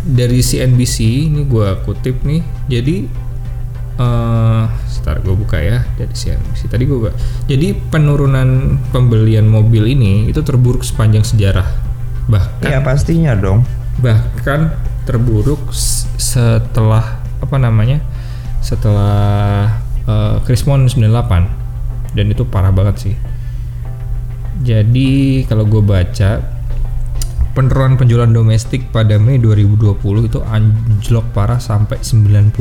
dari 0.06 0.40
CNBC 0.40 1.28
ini 1.28 1.42
gua 1.44 1.82
kutip 1.82 2.22
nih, 2.22 2.46
jadi 2.70 3.10
eh 3.98 4.64
sebentar 4.86 5.18
gue 5.26 5.36
buka 5.36 5.58
ya 5.58 5.82
dari 5.98 6.14
CNBC. 6.14 6.70
Tadi 6.70 6.84
gue 6.86 6.98
buka. 7.02 7.12
Jadi 7.50 7.74
penurunan 7.90 8.78
pembelian 8.94 9.50
mobil 9.50 9.90
ini 9.90 10.30
itu 10.30 10.46
terburuk 10.46 10.86
sepanjang 10.86 11.26
sejarah. 11.26 11.66
Bahkan 12.30 12.70
Ya 12.70 12.84
pastinya 12.84 13.34
dong. 13.34 13.66
bahkan 13.98 14.70
terburuk 15.10 15.74
setelah 15.74 17.18
apa 17.42 17.58
namanya 17.58 17.98
setelah 18.68 19.80
uh, 20.04 20.44
Krismon 20.44 20.92
98 20.92 22.12
dan 22.12 22.26
itu 22.28 22.44
parah 22.44 22.76
banget 22.76 22.96
sih. 23.00 23.16
Jadi 24.68 25.46
kalau 25.48 25.64
gue 25.64 25.80
baca 25.80 26.44
penurunan 27.56 27.96
penjualan 27.96 28.28
domestik 28.28 28.92
pada 28.92 29.16
Mei 29.16 29.40
2020 29.40 30.28
itu 30.28 30.44
anjlok 30.44 31.32
parah 31.32 31.64
sampai 31.64 32.04
95% 32.04 32.52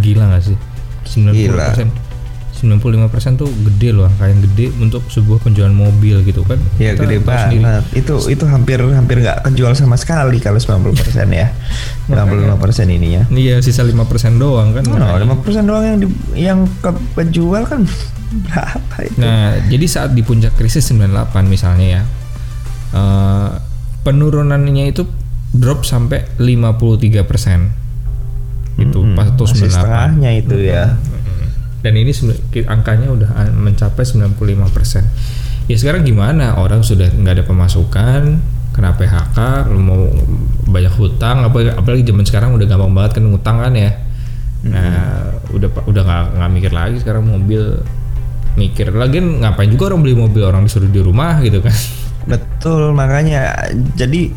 gila 0.00 0.24
gak 0.32 0.42
sih? 0.48 0.56
90% 1.04 2.07
95% 2.58 3.06
tuh 3.36 3.46
gede 3.46 3.90
loh 3.90 4.04
angka 4.04 4.26
yang 4.26 4.42
gede 4.42 4.74
untuk 4.76 5.06
sebuah 5.06 5.38
penjualan 5.38 5.70
mobil 5.70 6.20
gitu 6.22 6.42
kan 6.42 6.58
Ya 6.76 6.92
gede 6.92 7.18
sendiri. 7.18 7.62
banget. 7.62 7.82
Itu 7.94 8.18
itu 8.26 8.44
hampir 8.44 8.82
hampir 8.82 9.16
nggak 9.18 9.46
kejual 9.46 9.72
sama 9.72 9.94
sekali 9.94 10.36
kalau 10.38 10.58
90% 10.58 10.90
ya. 11.30 11.54
95% 12.06 12.58
ininya. 12.88 13.22
Iya 13.28 13.58
sisa 13.58 13.82
5% 13.82 13.94
doang 14.36 14.72
kan. 14.72 14.84
Oh, 14.84 14.98
5% 15.38 15.38
doang 15.62 15.84
yang 15.84 15.98
di, 15.98 16.06
yang 16.34 16.58
ke 16.80 16.90
penjual 17.14 17.62
kan 17.62 17.86
berapa 18.44 18.96
itu? 19.00 19.18
Nah, 19.18 19.56
jadi 19.64 19.86
saat 19.86 20.10
di 20.12 20.20
puncak 20.20 20.52
krisis 20.52 20.84
98 20.88 21.08
misalnya 21.44 21.86
ya. 21.88 22.02
eh, 22.90 23.48
penurunannya 24.00 24.88
itu 24.88 25.04
drop 25.50 25.82
sampai 25.82 26.24
53%. 26.36 27.88
Itu 28.78 29.02
pas 29.12 29.26
itu 29.26 29.42
Masih 29.42 29.66
98. 29.66 29.74
setengahnya 29.74 30.30
itu 30.34 30.56
ya. 30.60 30.84
Dan 31.88 31.96
ini 31.96 32.12
angkanya 32.64 33.08
udah 33.08 33.30
an- 33.32 33.56
mencapai 33.56 34.04
95%. 34.04 35.08
Ya 35.64 35.76
sekarang 35.76 36.04
gimana? 36.04 36.60
Orang 36.60 36.84
sudah 36.84 37.08
nggak 37.08 37.34
ada 37.34 37.44
pemasukan 37.44 38.22
kena 38.72 38.92
PHK, 38.92 39.38
lu 39.68 39.80
mau 39.80 40.00
banyak 40.64 40.92
hutang, 40.94 41.42
apa 41.42 41.72
apalagi 41.74 42.04
zaman 42.04 42.22
sekarang 42.22 42.52
udah 42.52 42.68
gampang 42.68 42.92
banget 42.92 43.16
kan 43.16 43.24
ngutang 43.24 43.56
kan 43.58 43.72
ya. 43.72 43.90
Nah, 44.58 45.32
udah 45.48 45.66
pa- 45.66 45.82
udah 45.82 46.02
nggak 46.04 46.24
nggak 46.36 46.50
mikir 46.52 46.72
lagi 46.72 46.96
sekarang 47.00 47.24
mobil 47.24 47.80
mikir 48.54 48.90
lagi 48.90 49.16
ngapain 49.18 49.70
juga 49.70 49.88
orang 49.88 50.02
beli 50.02 50.14
mobil 50.14 50.42
orang 50.42 50.62
disuruh 50.62 50.86
di 50.86 51.00
rumah 51.00 51.40
gitu 51.40 51.58
kan. 51.58 51.72
Betul 52.28 52.92
makanya 52.92 53.54
jadi 53.94 54.28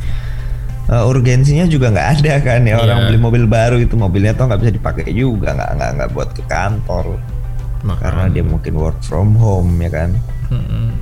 uh, 0.88 1.04
urgensinya 1.06 1.66
juga 1.66 1.90
nggak 1.90 2.10
ada 2.22 2.34
kan 2.40 2.62
ya 2.64 2.78
orang 2.78 2.98
Iya. 3.02 3.08
beli 3.10 3.20
mobil 3.20 3.44
baru 3.46 3.78
itu 3.78 3.94
mobilnya 3.94 4.32
tuh 4.34 4.46
nggak 4.46 4.60
bisa 4.62 4.72
dipakai 4.72 5.10
juga 5.10 5.54
nggak 5.54 5.70
nggak 5.76 5.90
nggak 5.98 6.10
buat 6.14 6.30
ke 6.32 6.44
kantor 6.46 7.18
karena 7.98 8.30
dia 8.30 8.44
mungkin 8.46 8.74
work 8.78 9.02
from 9.02 9.34
home 9.36 9.74
ya 9.80 9.90
kan. 9.90 10.10
Mm-mm. 10.50 10.94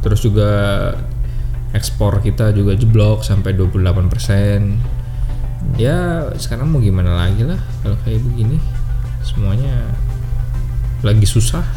Terus 0.00 0.20
juga 0.20 0.50
ekspor 1.72 2.20
kita 2.20 2.50
juga 2.50 2.72
jeblok 2.72 3.20
sampai 3.20 3.52
28%. 3.52 5.76
Ya, 5.76 6.22
sekarang 6.38 6.70
mau 6.70 6.78
gimana 6.78 7.26
lagi 7.26 7.42
lah 7.42 7.58
kalau 7.82 7.98
kayak 8.02 8.22
begini. 8.22 8.56
Semuanya 9.20 9.74
lagi 11.02 11.26
susah. 11.26 11.66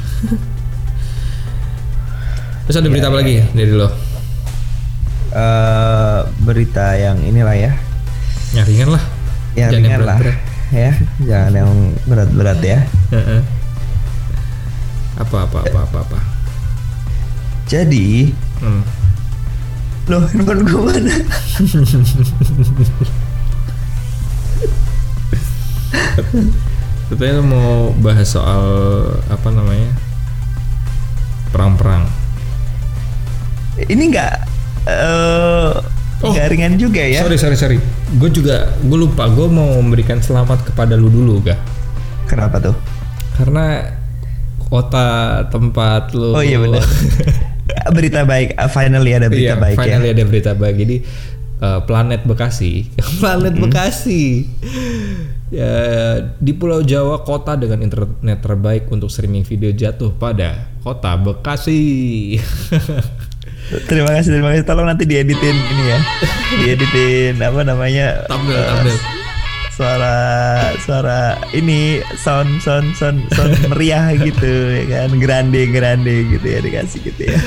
Terus 2.70 2.78
ada 2.78 2.88
berita 2.88 3.10
apa 3.10 3.18
lagi 3.20 3.42
dari 3.52 3.74
lo? 3.74 3.90
Eh 5.30 6.20
berita 6.42 6.94
yang 6.94 7.18
inilah 7.22 7.54
ya, 7.54 7.72
Yang 8.54 8.66
ringan 8.70 8.90
lah. 8.94 9.04
yang 9.58 9.74
Jangan 9.74 9.74
yang 9.74 9.82
ringan 9.82 10.02
lah 10.06 10.18
berat-berat. 10.22 10.38
ya, 10.70 10.92
jangan 11.26 11.52
yang 11.58 11.70
berat-berat 12.06 12.60
ya. 12.62 12.80
Apa 15.20 15.46
apa 15.46 15.60
apa 15.62 15.80
apa 15.84 15.98
apa. 16.02 16.20
Jadi, 17.68 18.34
Hmm. 18.60 18.82
loh 20.10 20.26
handphone 20.26 20.66
gue 20.66 20.82
mana? 20.82 21.14
Katanya 27.10 27.42
lo 27.42 27.44
mau 27.44 27.72
bahas 27.98 28.30
soal 28.30 28.64
apa 29.28 29.50
namanya? 29.50 29.90
Perang-perang. 31.50 32.06
Ini 33.80 34.04
nggak 34.10 34.34
eh 34.86 35.74
Oh. 36.20 36.36
ringan 36.36 36.76
juga 36.76 37.00
ya? 37.00 37.24
Sorry 37.24 37.40
sorry 37.40 37.56
sorry. 37.56 37.78
Gue 38.20 38.28
juga 38.28 38.76
gue 38.76 38.98
lupa. 39.00 39.32
Gue 39.32 39.48
mau 39.48 39.80
memberikan 39.80 40.20
selamat 40.20 40.68
kepada 40.68 41.00
lu 41.00 41.08
dulu, 41.08 41.40
ga? 41.40 41.56
Kenapa 42.28 42.60
tuh? 42.60 42.76
Karena 43.40 43.88
kota 44.70 45.08
tempat 45.50 46.14
lu. 46.14 46.38
Oh 46.38 46.44
iya 46.46 46.62
benar. 46.62 46.86
berita 47.96 48.26
baik, 48.26 48.58
uh, 48.58 48.70
finally 48.70 49.12
ada 49.14 49.28
berita 49.30 49.58
Iya, 49.58 49.62
baik 49.62 49.76
ya. 49.76 49.82
finally 49.82 50.10
ada 50.14 50.24
berita 50.26 50.52
baik. 50.54 50.76
Jadi 50.78 50.96
eh, 51.60 51.80
planet 51.86 52.22
Bekasi, 52.26 52.88
planet 53.22 53.54
Hmm. 53.58 53.64
Bekasi. 53.68 54.46
Ya, 55.50 55.74
di 56.38 56.54
Pulau 56.54 56.86
Jawa 56.86 57.26
kota 57.26 57.58
dengan 57.58 57.82
internet 57.82 58.38
terbaik 58.46 58.86
untuk 58.94 59.10
streaming 59.10 59.42
video 59.42 59.74
jatuh 59.74 60.14
pada 60.14 60.70
kota 60.86 61.18
Bekasi. 61.18 61.82
Terima 63.70 64.10
kasih, 64.10 64.34
terima 64.34 64.50
kasih. 64.50 64.66
Tolong 64.66 64.90
nanti 64.90 65.06
dieditin 65.06 65.54
ini 65.54 65.84
ya. 65.94 66.00
Dieditin 66.58 67.38
apa 67.38 67.62
namanya? 67.62 68.26
thumbnail, 68.26 68.58
eh, 68.58 68.66
thumbnail. 68.66 69.19
Suara 69.80 70.20
suara 70.84 71.20
ini 71.56 72.04
sound 72.20 72.60
sound 72.60 72.92
sound 73.00 73.24
sound 73.32 73.56
meriah 73.72 74.12
gitu 74.12 74.76
ya 74.76 75.08
kan. 75.08 75.16
Grande 75.16 75.72
grande 75.72 76.28
gitu 76.28 76.44
ya 76.44 76.60
dikasih 76.60 77.00
gitu 77.00 77.32
ya. 77.32 77.40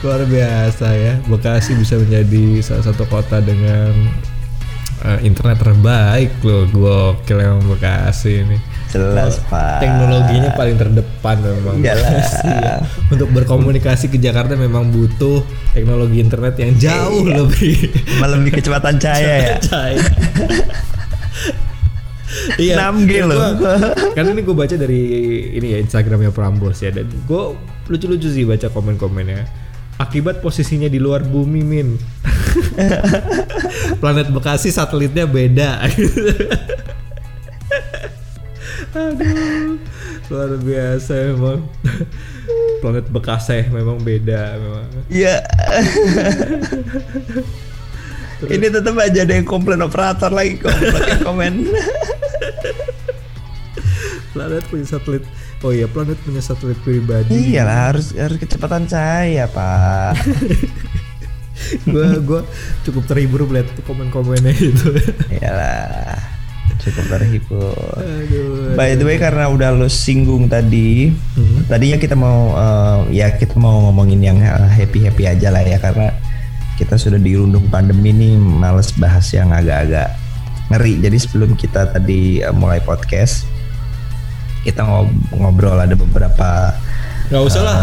Luar 0.00 0.24
biasa 0.24 0.86
ya, 0.96 1.20
Bekasi 1.24 1.76
bisa 1.76 1.96
menjadi 1.96 2.60
salah 2.60 2.84
satu 2.84 3.04
kota 3.04 3.40
dengan 3.40 3.92
eh, 5.00 5.18
internet 5.24 5.60
terbaik 5.60 6.32
loh. 6.40 6.64
Gokil 6.68 7.36
emang 7.36 7.60
Bekasi 7.68 8.48
ini. 8.48 8.56
Jelas, 8.88 9.42
Pak. 9.44 9.82
Teknologinya 9.82 10.54
paling 10.54 10.80
terdepan 10.80 11.36
memang. 11.40 11.84
Bekasi 11.84 12.48
ya. 12.48 12.80
Untuk 13.08 13.28
berkomunikasi 13.28 14.08
ke 14.08 14.16
Jakarta 14.16 14.56
memang 14.56 14.88
butuh 14.88 15.44
teknologi 15.76 16.16
internet 16.16 16.56
yang 16.56 16.72
jauh 16.80 17.28
Iya. 17.28 17.44
lebih 17.44 17.76
Malah 18.20 18.40
lebih 18.40 18.52
kecepatan 18.56 18.96
cahaya 18.96 19.34
ya. 19.36 19.52
percaya. 19.60 20.00
Iya. 22.58 22.90
6G 22.90 23.10
dan 23.24 23.26
loh. 23.28 23.40
Kan 24.16 24.24
ini 24.32 24.40
gue 24.42 24.56
baca 24.56 24.74
dari 24.74 25.00
ini 25.56 25.76
ya 25.76 25.78
Instagramnya 25.80 26.30
Prambors 26.32 26.80
ya 26.82 26.90
dan 26.90 27.06
gue 27.08 27.42
lucu-lucu 27.88 28.28
sih 28.28 28.44
baca 28.48 28.68
komen-komennya. 28.72 29.46
Akibat 30.00 30.42
posisinya 30.42 30.90
di 30.90 30.98
luar 30.98 31.22
bumi 31.22 31.62
min. 31.62 31.94
Planet 34.02 34.28
Bekasi 34.34 34.74
satelitnya 34.74 35.26
beda. 35.30 35.86
Aduh, 38.94 39.78
luar 40.30 40.50
biasa 40.58 41.34
emang. 41.34 41.66
Planet 42.82 43.06
Bekasi 43.10 43.70
memang 43.70 44.02
beda 44.02 44.58
memang. 44.58 44.86
Iya. 45.10 45.42
Ini 48.44 48.66
tetap 48.68 48.98
aja 48.98 49.24
ada 49.24 49.34
yang 49.34 49.48
komplain 49.48 49.80
operator 49.80 50.28
lagi 50.28 50.60
komplain 50.60 51.18
komen. 51.22 51.54
Planet 54.34 54.64
punya 54.66 54.86
satelit. 54.86 55.22
Oh 55.62 55.70
iya, 55.70 55.86
planet 55.86 56.18
punya 56.26 56.42
satelit 56.42 56.78
pribadi. 56.82 57.54
Iyalah 57.54 57.94
harus 57.94 58.10
harus 58.18 58.36
kecepatan 58.38 58.90
cahaya 58.90 59.46
pak. 59.46 60.18
gua 61.90 62.18
gua 62.18 62.40
cukup 62.82 63.06
terhibur 63.06 63.46
melihat 63.46 63.70
komen-komennya 63.86 64.50
itu. 64.58 64.90
Iyalah 65.38 66.18
cukup 66.82 67.04
terhibur. 67.14 67.94
Aduh. 67.94 68.74
By 68.74 68.98
the 68.98 69.06
way 69.06 69.22
karena 69.22 69.46
udah 69.48 69.70
lo 69.70 69.86
singgung 69.86 70.50
tadi, 70.50 71.14
Hmm. 71.38 71.64
tadinya 71.70 71.96
kita 71.96 72.18
mau 72.18 72.52
eh, 72.58 72.98
ya 73.22 73.38
kita 73.38 73.54
mau 73.56 73.86
ngomongin 73.88 74.20
yang 74.20 74.38
happy 74.42 75.06
happy 75.06 75.30
aja 75.30 75.48
lah 75.54 75.62
ya 75.62 75.78
karena 75.78 76.10
kita 76.74 76.98
sudah 76.98 77.22
dirundung 77.22 77.70
pandemi 77.70 78.10
nih, 78.10 78.34
males 78.34 78.90
bahas 78.98 79.30
yang 79.30 79.54
agak-agak 79.54 80.10
ngeri. 80.68 81.00
Jadi 81.00 81.16
sebelum 81.16 81.52
kita 81.54 81.90
tadi 81.90 82.40
eh, 82.40 82.54
mulai 82.54 82.80
podcast, 82.80 83.44
kita 84.62 84.80
ngob- 84.80 85.12
ngobrol 85.30 85.76
ada 85.76 85.92
beberapa 85.92 86.72
Gak 87.24 87.40
usah 87.40 87.62
lah. 87.64 87.76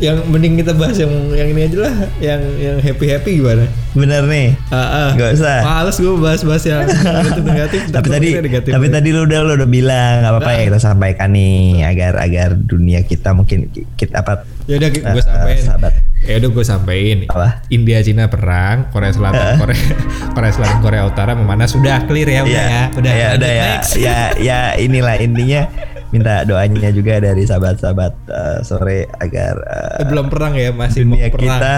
yang 0.00 0.24
mending 0.24 0.56
kita 0.56 0.72
bahas 0.72 0.96
yang 0.96 1.10
yang 1.34 1.52
ini 1.52 1.68
aja 1.68 1.78
lah, 1.84 1.94
yang 2.16 2.40
yang 2.56 2.76
happy 2.80 3.06
happy 3.10 3.32
gimana? 3.36 3.68
bener 3.92 4.22
nih. 4.24 4.54
Ah, 4.70 4.78
ah. 4.78 5.08
Nggak 5.12 5.30
usah. 5.36 5.56
Males 5.60 5.96
gue 5.98 6.14
bahas-bahas 6.16 6.62
yang 6.64 6.80
negatif 6.88 7.42
negatif. 7.44 7.80
tapi 7.98 8.08
tadi 8.08 8.28
negatif. 8.40 8.70
tapi 8.72 8.86
tadi 8.88 9.08
lu 9.10 9.26
udah 9.28 9.40
lu 9.44 9.52
udah 9.58 9.68
bilang 9.68 10.12
nggak 10.24 10.32
apa-apa 10.32 10.50
ya 10.54 10.62
kita 10.70 10.78
sampaikan 10.80 11.28
nih 11.34 11.84
agar 11.84 12.16
agar 12.22 12.48
dunia 12.56 13.02
kita 13.02 13.34
mungkin 13.34 13.68
kita 13.98 14.22
apa 14.24 14.46
ya 14.64 14.78
udah 14.78 14.88
gue 14.88 15.02
eh, 15.02 15.24
sampein. 15.26 15.60
sahabat. 15.60 15.92
Ya 16.20 16.36
udah 16.36 16.50
gue 16.50 16.62
sampein. 16.62 17.18
Apa? 17.26 17.64
India 17.68 17.98
Cina 18.00 18.26
perang, 18.26 18.86
Korea 18.88 19.08
Selatan 19.08 19.56
Korea 19.56 19.80
Korea 20.36 20.52
Selatan 20.52 20.78
Korea 20.78 21.02
Utara 21.04 21.32
memanas 21.32 21.72
sudah 21.72 22.04
clear 22.04 22.28
ya 22.28 22.40
udah 22.42 22.50
Iya, 22.52 22.60
ya. 22.62 22.82
Udah 22.92 23.12
ya, 23.12 23.28
udah 23.34 23.50
ya, 23.50 23.64
next. 23.72 23.92
ya, 23.96 24.18
ya 24.36 24.58
inilah 24.76 25.16
intinya 25.16 25.64
minta 26.10 26.42
doanya 26.42 26.90
juga 26.90 27.18
dari 27.18 27.42
sahabat-sahabat 27.42 28.12
eh, 28.26 28.58
sore 28.60 29.08
agar 29.16 29.54
eh, 29.58 30.00
Eh, 30.02 30.06
belum 30.06 30.26
perang 30.26 30.52
ya 30.54 30.70
masih 30.70 31.02
dunia 31.02 31.24
mau 31.24 31.32
perang. 31.32 31.40
kita 31.56 31.74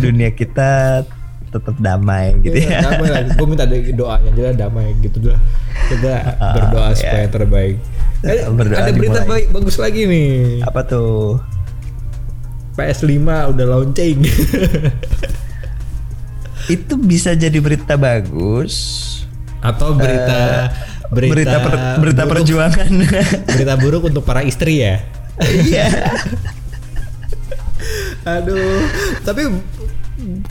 dunia 0.00 0.30
kita 0.32 0.70
tetap 1.48 1.76
damai 1.78 2.34
gitu 2.40 2.56
Iya, 2.56 2.66
ya. 2.68 2.80
damai 2.82 3.08
lah. 3.08 3.22
Gue 3.30 3.46
minta 3.46 3.62
do- 3.62 3.94
doanya 3.94 4.26
aja 4.28 4.42
lah, 4.42 4.54
damai 4.58 4.86
gitu 4.98 5.18
dah. 5.22 5.38
Kita 5.86 6.14
berdoa 6.50 6.88
iya. 6.88 6.96
supaya 6.96 7.26
terbaik. 7.30 7.76
Eh, 8.20 8.42
Berdoa 8.48 8.78
ada 8.80 8.90
berita 8.90 9.20
dimulai. 9.20 9.30
baik 9.30 9.46
bagus 9.54 9.76
lagi 9.78 10.02
nih. 10.02 10.34
Apa 10.62 10.82
tuh? 10.82 11.38
PS5 12.74 13.18
udah 13.50 13.66
launching. 13.68 14.18
Itu 16.66 16.94
bisa 16.96 17.32
jadi 17.32 17.56
berita 17.56 17.94
bagus. 17.94 18.74
Atau 19.60 19.92
berita 19.92 20.72
berita 21.06 21.30
Eh, 21.30 21.30
berita 21.30 21.56
per- 21.60 21.98
berita 21.98 22.22
buruk, 22.22 22.32
perjuangan. 22.34 22.92
berita 23.54 23.74
buruk 23.76 24.02
untuk 24.06 24.22
para 24.22 24.40
istri 24.40 24.80
ya. 24.80 25.00
Iya. 25.38 25.86
Aduh, 28.24 28.88
tapi 29.20 29.44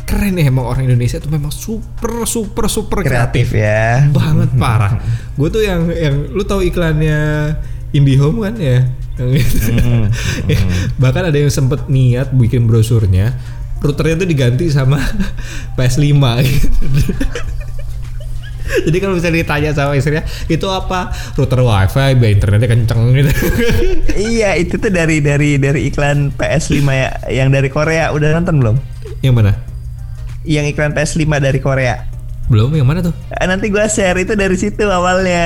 keren 0.03 0.35
ya 0.35 0.45
emang 0.45 0.67
orang 0.67 0.85
Indonesia 0.85 1.17
tuh 1.17 1.31
memang 1.31 1.49
super 1.49 2.27
super 2.27 2.67
super 2.67 3.01
kreatif, 3.01 3.49
Kreatif 3.49 3.49
ya. 3.55 4.05
banget 4.07 4.49
parah. 4.53 5.01
Gue 5.33 5.49
tuh 5.49 5.63
yang 5.63 5.89
yang 5.89 6.29
lu 6.29 6.43
tahu 6.43 6.61
iklannya 6.61 7.53
IndiHome 7.89 8.43
kan 8.43 8.55
ya? 8.55 8.85
Yang 9.19 9.29
itu. 9.45 9.57
Hmm, 9.77 10.07
Bahkan 11.01 11.23
ada 11.29 11.37
yang 11.37 11.51
sempet 11.53 11.85
niat 11.87 12.33
bikin 12.33 12.65
brosurnya, 12.65 13.37
routernya 13.79 14.25
tuh 14.25 14.27
diganti 14.29 14.65
sama 14.73 14.97
PS5 15.77 16.13
gitu. 16.41 16.67
Jadi 18.73 18.97
kalau 18.97 19.13
misalnya 19.13 19.45
ditanya 19.45 19.69
sama 19.75 19.93
istrinya 19.93 20.25
itu 20.49 20.65
apa 20.65 21.13
router 21.37 21.61
wifi, 21.61 22.17
biar 22.17 22.31
internetnya 22.33 22.69
kenceng 22.73 23.13
gitu. 23.13 23.31
iya, 24.17 24.57
itu 24.57 24.81
tuh 24.81 24.89
dari 24.89 25.21
dari 25.21 25.61
dari 25.61 25.85
iklan 25.93 26.33
PS5 26.33 26.81
ya 26.89 27.11
yang 27.29 27.53
dari 27.53 27.69
Korea 27.69 28.09
udah 28.09 28.33
nonton 28.33 28.57
belum? 28.63 28.75
yang 29.21 29.35
mana? 29.39 29.55
yang 30.43 30.67
iklan 30.67 30.91
PS5 30.91 31.23
dari 31.39 31.59
Korea. 31.63 32.07
Belum 32.51 32.75
yang 32.75 32.83
mana 32.87 32.99
tuh? 32.99 33.15
Eh, 33.31 33.47
Nanti 33.47 33.71
gua 33.71 33.87
share 33.87 34.19
itu 34.19 34.35
dari 34.35 34.55
situ 34.59 34.83
awalnya. 34.83 35.45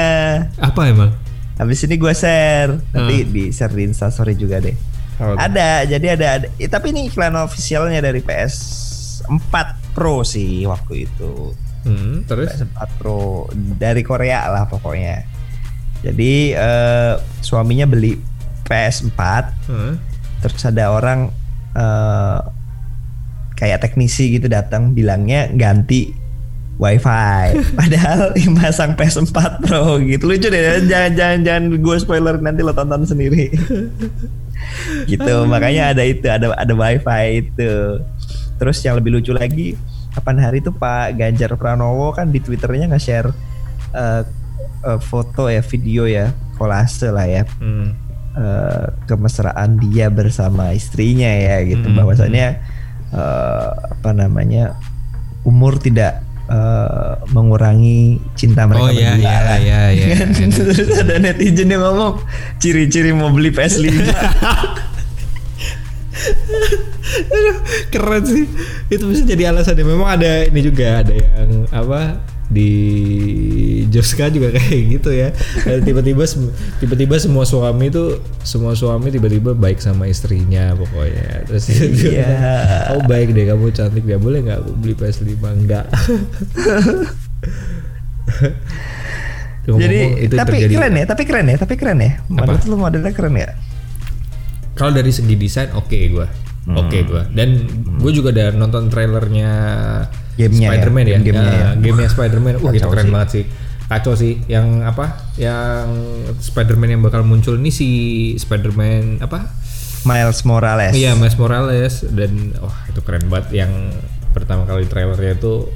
Apa 0.57 0.89
emang? 0.89 1.13
Habis 1.57 1.83
ini 1.83 1.95
gua 1.95 2.13
share. 2.13 2.77
Nanti 2.91 3.15
Hmm. 3.19 3.29
di 3.29 3.43
share 3.49 3.71
di 3.71 3.83
Instastory 3.83 4.33
juga 4.33 4.57
deh. 4.57 4.77
Tuh? 5.17 5.33
Ada, 5.33 5.85
jadi 5.87 6.13
ada, 6.13 6.27
ada. 6.35 6.47
eh, 6.53 6.69
tapi 6.69 6.89
ini 6.89 7.09
iklan 7.09 7.33
officialnya 7.35 7.97
dari 7.99 8.21
PS4 8.21 9.53
Pro 9.91 10.21
sih 10.21 10.61
waktu 10.63 11.03
itu. 11.03 11.57
Hmm, 11.81 12.21
terus? 12.23 12.53
PS4 12.53 12.77
Pro 12.95 13.49
dari 13.73 14.01
Korea 14.01 14.45
lah 14.45 14.65
pokoknya. 14.65 15.25
Jadi 15.99 16.53
eh, 16.53 17.13
suaminya 17.41 17.89
beli 17.89 18.13
PS4, 18.63 19.21
Hmm. 19.65 19.97
terus 20.37 20.61
ada 20.61 20.91
orang 20.91 21.33
eh, 21.73 22.39
kayak 23.53 23.81
teknisi 23.81 24.29
gitu 24.31 24.45
datang 24.45 24.93
bilangnya 24.93 25.49
ganti 25.49 26.13
wifi. 26.77 27.57
Padahal 27.79 28.33
yang 28.37 28.53
pasang 28.53 28.93
PS4 28.93 29.65
Pro 29.65 29.97
gitu. 30.01 30.23
Lucu 30.29 30.47
deh. 30.47 30.85
Jangan 30.85 31.11
jangan 31.17 31.39
jangan 31.43 31.63
gue 31.81 31.95
spoiler 31.97 32.35
nanti 32.37 32.61
lo 32.61 32.73
tonton 32.73 33.03
sendiri. 33.03 33.51
Gitu. 35.05 35.33
Makanya 35.45 35.93
ada 35.93 36.03
itu 36.05 36.25
ada 36.29 36.53
ada 36.53 36.73
wifi 36.73 37.45
itu. 37.45 38.01
Terus 38.57 38.77
yang 38.81 38.97
lebih 38.97 39.21
lucu 39.21 39.31
lagi 39.33 39.77
kapan 40.17 40.41
hari 40.41 40.65
itu 40.65 40.73
Pak 40.73 41.13
Ganjar 41.13 41.53
Pranowo 41.61 42.09
kan 42.09 42.33
di 42.33 42.41
twitternya 42.41 42.89
nge-share 42.89 43.29
eh, 43.93 44.25
eh, 44.81 44.99
foto 44.99 45.45
ya 45.45 45.61
video 45.61 46.09
ya 46.09 46.33
kolase 46.57 47.13
lah 47.13 47.25
ya. 47.29 47.45
Hmm. 47.61 47.93
eh, 48.37 48.85
kemesraan 49.05 49.77
dia 49.81 50.09
bersama 50.09 50.73
istrinya 50.73 51.29
ya 51.29 51.61
gitu. 51.63 51.85
Hmm. 51.85 51.97
bahwasannya 52.01 52.47
eh, 53.13 53.69
apa 53.71 54.09
namanya 54.11 54.73
umur 55.47 55.79
tidak 55.79 56.26
eh, 56.47 57.11
mengurangi 57.31 58.19
cinta 58.35 58.67
mereka 58.67 58.87
Oh 58.87 58.91
iya 58.91 59.13
berdua 59.15 59.27
iya 59.27 59.39
lah. 59.43 59.57
iya 59.59 59.81
iya. 59.91 60.05
Kan? 60.15 60.29
Terus 60.55 60.89
ada 60.99 61.15
netizen 61.19 61.67
yang 61.71 61.83
ngomong 61.83 62.23
ciri-ciri 62.59 63.11
mau 63.11 63.31
beli 63.31 63.51
PS5 63.51 63.87
Keren 67.93 68.23
sih. 68.25 68.45
Itu 68.91 69.07
bisa 69.07 69.23
jadi 69.23 69.53
alasan 69.53 69.79
Memang 69.79 70.07
ada 70.19 70.43
ini 70.43 70.59
juga 70.65 71.05
ada 71.05 71.13
yang 71.13 71.67
apa 71.71 72.19
di 72.47 72.71
Joska 73.87 74.27
juga 74.27 74.51
kayak 74.55 74.81
gitu 74.93 75.09
ya. 75.09 75.35
Tiba-tiba 75.79 76.23
tiba-tiba 76.77 77.15
semua 77.17 77.43
suami 77.43 77.87
itu 77.87 78.17
semua 78.41 78.71
suami 78.71 79.09
tiba-tiba 79.09 79.51
baik 79.51 79.77
sama 79.77 80.05
istrinya 80.05 80.71
pokoknya. 80.73 81.43
Terus 81.45 81.63
dia 81.65 81.75
Iya. 81.77 81.91
bilang, 81.91 82.23
Oh 82.89 83.01
baik 83.03 83.31
deh 83.31 83.45
kamu 83.45 83.71
cantik 83.71 84.03
dia 84.03 84.15
boleh 84.17 84.39
nggak 84.41 84.59
aku 84.59 84.71
beli 84.75 84.93
PS5 84.93 85.27
enggak. 85.43 85.85
jadi 89.67 89.99
itu 90.21 90.33
tapi 90.33 90.63
terjadi- 90.63 90.73
keren 90.73 90.93
ya 90.93 91.05
tapi 91.05 91.23
keren 91.23 91.45
ya 91.45 91.57
tapi 91.57 91.73
keren 91.75 91.99
ya 91.99 92.11
menurut 92.25 92.63
lu 92.63 92.75
modelnya 92.77 93.11
keren 93.11 93.35
ya 93.35 93.51
Kalau 94.73 94.93
dari 94.93 95.09
segi 95.09 95.33
desain 95.33 95.73
oke 95.73 95.97
gua. 96.07 96.29
Hmm. 96.63 96.77
Oke 96.77 97.01
gua. 97.01 97.25
Dan 97.27 97.65
gue 97.97 98.11
juga 98.13 98.29
udah 98.29 98.53
nonton 98.53 98.87
trailernya 98.87 99.49
Gamenya 100.37 100.67
ya, 100.67 100.71
Spider-Man 100.77 101.05
ya. 101.05 101.17
Ya, 101.17 101.33
ya. 101.33 101.69
Gamenya 101.75 102.09
Spider-Man. 102.13 102.53
Wah, 102.61 102.71
itu 102.71 102.79
Kacau 102.85 102.91
keren 102.93 103.05
sih. 103.05 103.13
banget 103.13 103.29
sih. 103.33 103.43
Kacau 103.87 104.13
sih. 104.13 104.33
Yang 104.45 104.67
apa? 104.85 105.05
Yang 105.35 105.87
Spider-Man 106.39 106.89
yang 106.93 107.01
bakal 107.01 107.25
muncul 107.25 107.57
ini 107.57 107.73
si 107.73 107.89
Spider-Man 108.37 109.19
apa? 109.25 109.49
Miles 110.07 110.39
Morales 110.47 110.93
Iya, 110.95 111.19
Miles 111.19 111.35
Morales 111.35 112.05
dan 112.15 112.55
wah 112.63 112.77
itu 112.87 113.03
keren 113.03 113.27
banget 113.27 113.59
yang 113.65 113.91
pertama 114.31 114.63
kali 114.63 114.87
trailernya 114.87 115.35
itu 115.35 115.67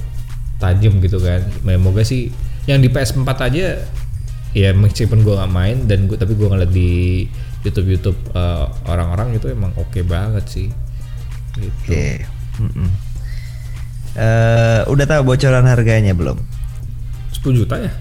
tajam 0.61 1.01
gitu 1.01 1.19
kan. 1.19 1.41
Semoga 1.65 2.05
sih 2.05 2.31
yang 2.69 2.79
di 2.79 2.87
PS4 2.87 3.27
aja 3.27 3.81
ya 4.51 4.69
meskipun 4.75 5.25
gua 5.25 5.43
nggak 5.43 5.51
main 5.51 5.77
dan 5.89 6.05
gua 6.05 6.15
tapi 6.21 6.37
gua 6.37 6.53
ngeliat 6.53 6.71
di 6.71 7.25
YouTube 7.65 7.87
YouTube 7.91 8.19
eh, 8.31 8.65
orang-orang 8.87 9.35
itu 9.35 9.49
emang 9.51 9.73
oke 9.75 9.99
banget 10.05 10.45
sih. 10.47 10.67
Gitu. 11.57 11.91
Oke. 11.91 12.23
Mm-mm. 12.61 13.10
Eh, 14.13 14.81
udah 14.85 15.05
tahu 15.05 15.21
bocoran 15.25 15.63
harganya 15.63 16.11
belum 16.11 16.35
10 17.33 17.55
juta 17.55 17.75
ya? 17.77 17.91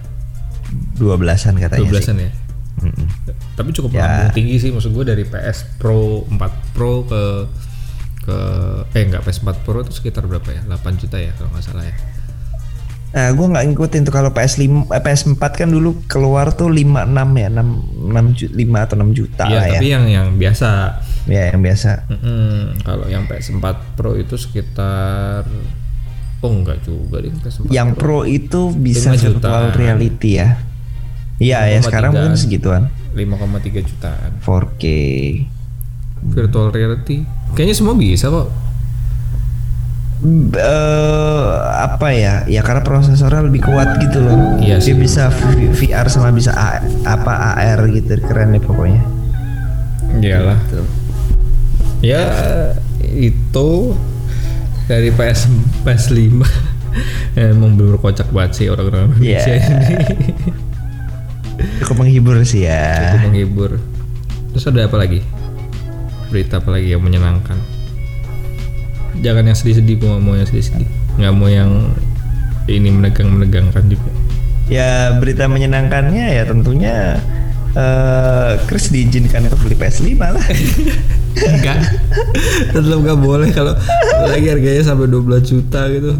12-an 0.96 1.54
katanya 1.56 1.86
12-an 1.86 2.16
sih. 2.16 2.24
ya? 2.24 2.32
Mm-mm. 2.80 3.06
Tapi 3.52 3.68
cukup 3.70 3.90
Ya. 3.92 4.00
melambung 4.00 4.34
tinggi 4.34 4.56
sih 4.56 4.70
maksud 4.70 4.90
gue 4.90 5.04
dari 5.04 5.22
PS 5.22 5.76
Pro 5.76 6.26
4 6.26 6.40
Pro 6.72 7.04
ke 7.04 7.22
ke 8.20 8.36
eh 8.90 9.02
enggak 9.02 9.22
PS4 9.22 9.48
Pro 9.60 9.80
itu 9.80 9.92
sekitar 9.92 10.24
berapa 10.24 10.44
ya? 10.46 10.60
8 10.62 10.76
juta 10.96 11.16
ya 11.16 11.32
kalau 11.32 11.50
nggak 11.50 11.62
salah 11.62 11.84
ya. 11.84 11.94
Nah, 13.10 13.26
gue 13.28 13.42
nggak 13.44 13.64
ngikutin 13.66 14.02
tuh 14.02 14.14
kalau 14.14 14.30
PS5, 14.30 14.62
eh, 14.88 15.00
PS4 15.00 15.34
kan 15.56 15.68
dulu 15.68 15.98
keluar 16.06 16.52
tuh 16.52 16.68
56 16.68 17.10
ya, 17.34 17.48
6, 17.50 17.66
6 18.06 18.26
ju- 18.32 18.52
5 18.52 18.78
atau 18.80 18.94
6 18.94 19.10
juta 19.10 19.44
Iya, 19.44 19.56
lah 19.56 19.66
ya. 19.66 19.72
tapi 19.74 19.86
yang 19.88 20.04
yang 20.06 20.28
biasa. 20.32 20.68
Ya, 21.26 21.42
yang 21.50 21.58
biasa. 21.60 22.06
Mm-mm. 22.06 22.80
Kalau 22.80 23.06
yang 23.06 23.26
PS4 23.26 23.66
Pro 23.92 24.14
itu 24.14 24.38
sekitar 24.38 25.42
oh 26.40 26.52
enggak 26.52 26.80
juga 26.80 27.20
deh 27.20 27.32
PS4 27.32 27.68
Yang 27.68 27.88
Pro 27.94 28.24
itu 28.24 28.60
bisa 28.72 29.12
5 29.12 29.18
jutaan. 29.18 29.32
virtual 29.36 29.64
reality 29.74 30.30
ya. 30.36 30.48
Iya, 31.36 31.58
ya 31.68 31.78
5,3. 31.78 31.84
sekarang 31.84 32.10
mungkin 32.12 32.36
segituan. 32.36 32.82
5,3 33.12 33.80
jutaan. 33.80 34.30
4K. 34.38 34.84
Virtual 36.22 36.68
reality. 36.68 37.24
Kayaknya 37.52 37.74
semua 37.74 37.94
bisa 37.94 38.28
kok. 38.28 38.48
B- 40.20 40.52
eh, 40.52 41.48
apa 41.82 42.12
ya? 42.12 42.44
Ya 42.44 42.60
karena 42.60 42.80
prosesornya 42.80 43.40
lebih 43.42 43.64
kuat 43.64 43.96
gitu 43.98 44.20
loh. 44.20 44.60
Iya 44.60 44.76
Dia 44.76 44.84
sih. 44.84 44.92
bisa 44.92 45.28
V- 45.28 45.72
VR 45.72 46.08
sama 46.08 46.28
bisa 46.28 46.52
A- 46.52 46.84
apa 47.06 47.56
AR 47.56 47.88
gitu. 47.88 48.20
Keren 48.20 48.52
deh 48.52 48.60
pokoknya. 48.60 49.00
Iyalah. 50.14 50.60
Tuh. 50.68 50.84
Ya 52.00 52.20
itu 53.02 53.96
dari 54.90 55.14
PS 55.14 55.46
PS5 55.86 56.42
emang 57.38 57.78
bener 57.78 57.94
kocak 57.96 58.26
banget 58.28 58.58
sih 58.58 58.66
orang-orang 58.66 59.14
Indonesia 59.14 59.54
Iya. 59.54 59.62
ini 59.62 59.94
Cukup 61.78 62.02
menghibur 62.02 62.40
sih 62.42 62.64
ya. 62.64 63.12
cukup 63.12 63.20
menghibur. 63.30 63.70
Terus 64.50 64.64
ada 64.66 64.88
apa 64.88 64.96
lagi? 64.96 65.20
Berita 66.26 66.56
apa 66.56 66.72
lagi 66.72 66.90
yang 66.90 67.04
menyenangkan? 67.04 67.54
Jangan 69.20 69.44
yang 69.44 69.52
sedih-sedih, 69.54 70.00
nggak 70.00 70.24
mau 70.24 70.34
yang 70.34 70.48
sedih-sedih. 70.48 70.88
Nggak 71.20 71.34
mau 71.36 71.48
yang 71.52 71.70
ini 72.64 72.88
menegang-menegangkan 72.88 73.84
juga. 73.86 74.08
Ya 74.72 75.12
berita 75.20 75.52
menyenangkannya 75.52 76.32
ya 76.32 76.42
tentunya 76.48 77.20
eh 77.76 78.52
Chris 78.64 78.88
diizinkan 78.88 79.44
untuk 79.44 79.60
beli 79.60 79.76
PS5 79.76 80.16
lah. 80.16 80.40
Enggak. 81.36 81.78
Tetap 82.74 82.98
nggak 82.98 83.18
boleh 83.18 83.48
kalau 83.50 83.74
lagi 84.26 84.46
harganya 84.50 84.82
sampai 84.82 85.06
12 85.06 85.42
juta 85.42 85.80
gitu. 85.88 86.12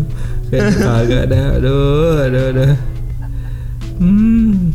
Kayak 0.50 0.76
kagak 0.76 1.20
ada. 1.30 1.40
Aduh, 1.58 2.14
aduh, 2.20 2.44
aduh. 2.54 2.72
Hmm. 4.00 4.72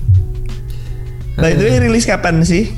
Nah 1.35 1.49
itu 1.51 1.63
rilis 1.81 2.05
kapan 2.05 2.39
sih? 2.43 2.71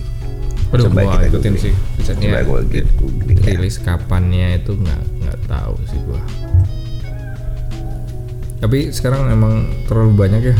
Aduh, 0.73 0.89
Coba 0.89 1.01
gua 1.01 1.13
kita 1.21 1.27
ikutin 1.29 1.53
googling. 1.53 1.57
sih. 1.61 1.73
Risetnya 1.95 2.27
Coba 2.27 2.39
gua 2.43 2.59
gitu, 2.67 2.91
googling 2.97 3.37
ya. 3.37 3.47
rilis 3.53 3.75
kapannya 3.79 4.47
itu 4.57 4.71
nggak 4.73 5.01
nggak 5.23 5.37
tahu 5.45 5.73
sih 5.87 5.99
gua. 6.03 6.21
Tapi 8.57 8.89
sekarang 8.89 9.29
emang 9.29 9.53
terlalu 9.85 10.11
banyak 10.17 10.41
ya. 10.49 10.57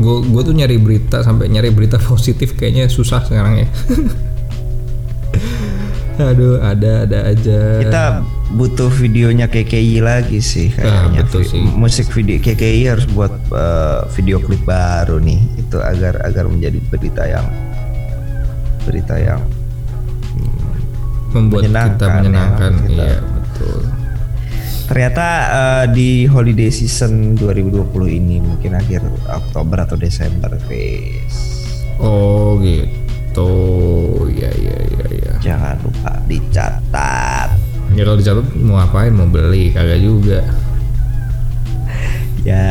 Gue 0.00 0.22
gue 0.24 0.42
tuh 0.42 0.54
nyari 0.56 0.80
berita 0.80 1.20
sampai 1.20 1.50
nyari 1.50 1.68
berita 1.68 1.98
positif 2.00 2.56
kayaknya 2.56 2.88
susah 2.88 3.20
sekarang 3.20 3.60
ya. 3.60 3.68
Aduh, 6.28 6.60
ada 6.60 7.08
ada 7.08 7.18
aja. 7.32 7.58
Kita 7.80 8.02
butuh 8.52 8.90
videonya 8.92 9.46
KKI 9.48 10.02
lagi 10.04 10.42
sih 10.42 10.68
kayaknya. 10.74 11.20
Ah, 11.20 11.24
betul 11.24 11.42
Vi- 11.46 11.50
sih. 11.56 11.62
Musik 11.62 12.06
video 12.12 12.36
KKI 12.36 12.82
harus 12.90 13.06
buat 13.08 13.32
eh, 13.32 14.00
video 14.12 14.42
klip 14.42 14.60
baru 14.68 15.16
nih. 15.22 15.40
Itu 15.56 15.80
agar 15.80 16.20
agar 16.26 16.44
menjadi 16.50 16.78
berita 16.90 17.22
yang 17.24 17.46
berita 18.84 19.14
yang 19.16 19.40
membuat 21.30 21.62
kita 21.62 21.70
menyenangkan 21.70 22.10
ya, 22.10 22.16
menyenangkan. 22.18 22.72
kita. 22.84 23.04
Iya, 23.06 23.18
betul. 23.22 23.80
ternyata 24.90 25.26
eh, 25.54 25.84
di 25.94 26.26
holiday 26.26 26.66
season 26.66 27.38
2020 27.38 27.94
ini 28.10 28.42
mungkin 28.42 28.74
akhir 28.74 29.06
Oktober 29.30 29.86
atau 29.86 29.94
Desember 29.94 30.50
guys. 30.66 31.36
Oh, 32.02 32.58
gitu. 32.58 33.52
Ya 38.00 38.08
kalau 38.08 38.16
dicatat 38.16 38.46
mau 38.64 38.80
ngapain? 38.80 39.12
Mau 39.12 39.28
beli 39.28 39.76
kagak 39.76 40.00
juga. 40.00 40.40
Ya 42.48 42.64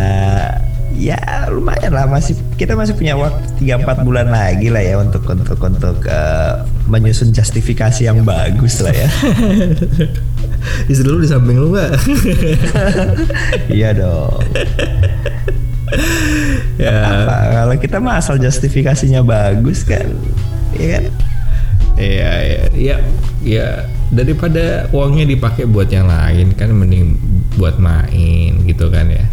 ya 0.97 1.45
lumayan 1.53 1.93
lah 1.93 2.09
masih 2.09 2.33
kita 2.57 2.73
masih 2.73 2.97
punya 2.97 3.13
waktu 3.13 3.45
3 3.61 3.85
4 3.85 4.09
bulan 4.09 4.33
lagi 4.33 4.73
lah 4.73 4.81
ya 4.81 4.97
untuk 4.97 5.21
untuk 5.29 5.61
untuk 5.61 6.01
eh, 6.09 6.65
menyusun 6.89 7.29
justifikasi 7.29 8.09
yang 8.09 8.25
bagus 8.25 8.81
lah 8.81 8.89
ya. 8.89 9.05
Istri 10.89 11.05
lu 11.05 11.21
di 11.21 11.29
samping 11.29 11.61
lu 11.61 11.77
nggak? 11.77 11.93
iya 13.77 13.93
dong. 13.93 14.41
ya. 16.81 17.05
Apa, 17.05 17.35
kalau 17.53 17.75
kita 17.77 18.01
mah 18.01 18.17
asal 18.17 18.41
justifikasinya 18.41 19.21
bagus 19.21 19.85
kan, 19.85 20.09
iya 20.73 20.97
kan? 20.97 21.28
Iya, 21.99 22.31
iya, 22.41 22.63
iya, 22.73 22.97
iya. 23.43 23.69
Daripada 24.09 24.87
uangnya 24.89 25.27
dipakai 25.27 25.67
buat 25.67 25.91
yang 25.91 26.07
lain 26.07 26.55
kan 26.55 26.71
mending 26.73 27.19
buat 27.59 27.75
main 27.77 28.63
gitu 28.65 28.87
kan 28.87 29.11
ya. 29.11 29.27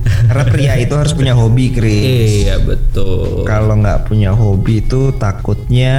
Karena 0.00 0.44
pria 0.46 0.74
itu 0.78 0.94
harus 0.94 1.12
punya 1.12 1.34
hobi, 1.34 1.74
Chris. 1.74 2.46
Iya 2.46 2.62
betul. 2.62 3.42
Kalau 3.42 3.74
nggak 3.82 4.06
punya 4.06 4.30
hobi 4.30 4.78
itu 4.78 5.10
takutnya 5.18 5.96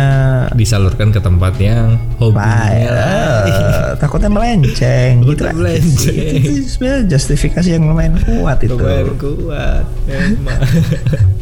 Disalurkan 0.55 1.11
ke 1.11 1.19
tempat 1.19 1.59
yang 1.59 1.99
hobinya 2.15 2.89
lah. 2.91 3.43
takutnya 4.01 4.31
melenceng 4.31 5.27
gitu 5.27 5.41
lah. 5.43 5.53
melenceng. 5.53 6.15
Itu, 6.15 6.49
itu 6.63 6.67
sebenarnya 6.71 7.01
justifikasi 7.11 7.69
yang 7.69 7.83
lumayan 7.91 8.15
kuat 8.23 8.57
itu. 8.63 8.73
Lumayan 8.73 9.11
kuat 9.19 9.85
emang. 10.07 10.59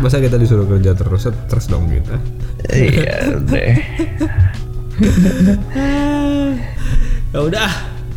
Masa 0.00 0.16
kita 0.18 0.36
disuruh 0.36 0.66
kerja 0.66 0.92
terus 0.94 1.28
terus 1.46 1.66
dong 1.66 1.88
kita. 1.88 2.16
iya 2.72 3.14
deh. 3.38 3.74
Ya 7.30 7.40
udah, 7.46 7.70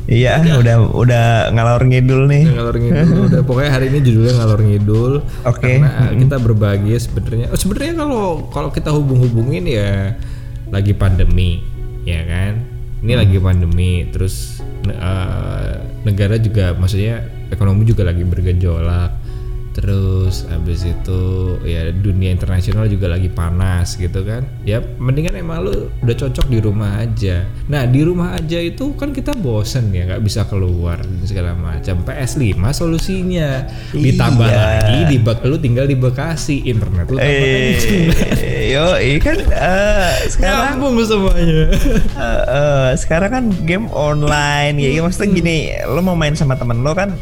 Iya, 0.04 0.42
udah. 0.60 0.76
udah 0.92 1.26
ngalor 1.54 1.86
ngidul 1.88 2.28
nih. 2.28 2.44
ngalor 2.50 2.76
ngidul 2.76 3.20
udah. 3.30 3.42
Pokoknya 3.46 3.72
hari 3.72 3.88
ini 3.94 4.00
judulnya 4.04 4.34
ngalor 4.42 4.60
ngidul. 4.66 5.14
Oke. 5.48 5.80
karena 5.80 6.12
kita 6.12 6.36
berbagi 6.42 6.98
sebenarnya. 6.98 7.48
Oh, 7.54 7.60
sebenarnya 7.60 7.94
kalau 7.96 8.24
kalau 8.52 8.70
kita 8.74 8.90
hubung-hubungin 8.92 9.64
ya 9.64 10.18
lagi 10.74 10.92
pandemi 10.92 11.64
ya 12.04 12.26
kan? 12.26 12.54
Ini 13.00 13.14
lagi 13.16 13.38
pandemi 13.38 14.10
terus 14.10 14.60
eh, 14.88 15.72
negara 16.04 16.36
juga 16.36 16.74
maksudnya 16.76 17.24
ekonomi 17.48 17.86
juga 17.86 18.04
lagi 18.04 18.26
bergejolak 18.28 19.12
terus 19.74 20.46
habis 20.54 20.86
itu 20.86 21.22
ya 21.66 21.90
dunia 21.90 22.30
internasional 22.30 22.86
juga 22.86 23.10
lagi 23.10 23.28
panas 23.28 23.98
gitu 23.98 24.22
kan. 24.22 24.46
Ya 24.64 24.80
mendingan 25.02 25.34
emang 25.36 25.66
lu 25.66 25.90
udah 26.06 26.16
cocok 26.16 26.48
di 26.48 26.62
rumah 26.62 27.02
aja. 27.02 27.44
Nah 27.68 27.84
di 27.90 28.06
rumah 28.06 28.38
aja 28.38 28.62
itu 28.62 28.94
kan 28.94 29.12
kita 29.12 29.34
bosen 29.34 29.90
ya 29.90 30.06
nggak 30.06 30.24
bisa 30.24 30.46
keluar 30.46 31.02
dan 31.02 31.26
segala 31.26 31.58
macam. 31.58 32.06
PS5 32.06 32.54
solusinya. 32.72 33.66
Ditambah 33.92 34.46
Iya. 34.48 34.62
lagi 34.62 35.00
di 35.10 35.18
lu 35.50 35.58
tinggal 35.58 35.86
di 35.90 35.98
Bekasi 35.98 36.70
internet 36.70 37.10
lu. 37.10 37.18
Eh, 37.18 37.74
yo, 38.74 38.96
iya 39.02 39.18
kan 39.18 39.38
eh, 39.42 40.14
sekarang 40.30 40.78
nyambung 40.78 41.02
semuanya. 41.04 41.74
Eh, 42.14 42.44
eh, 42.48 42.90
sekarang 43.00 43.30
kan 43.34 43.44
game 43.66 43.88
online 43.92 44.78
ya, 44.78 45.02
maksudnya 45.02 45.30
gini, 45.34 45.58
lo 45.90 46.00
mau 46.06 46.14
main 46.14 46.38
sama 46.38 46.54
temen 46.56 46.86
lo 46.86 46.94
kan 46.94 47.16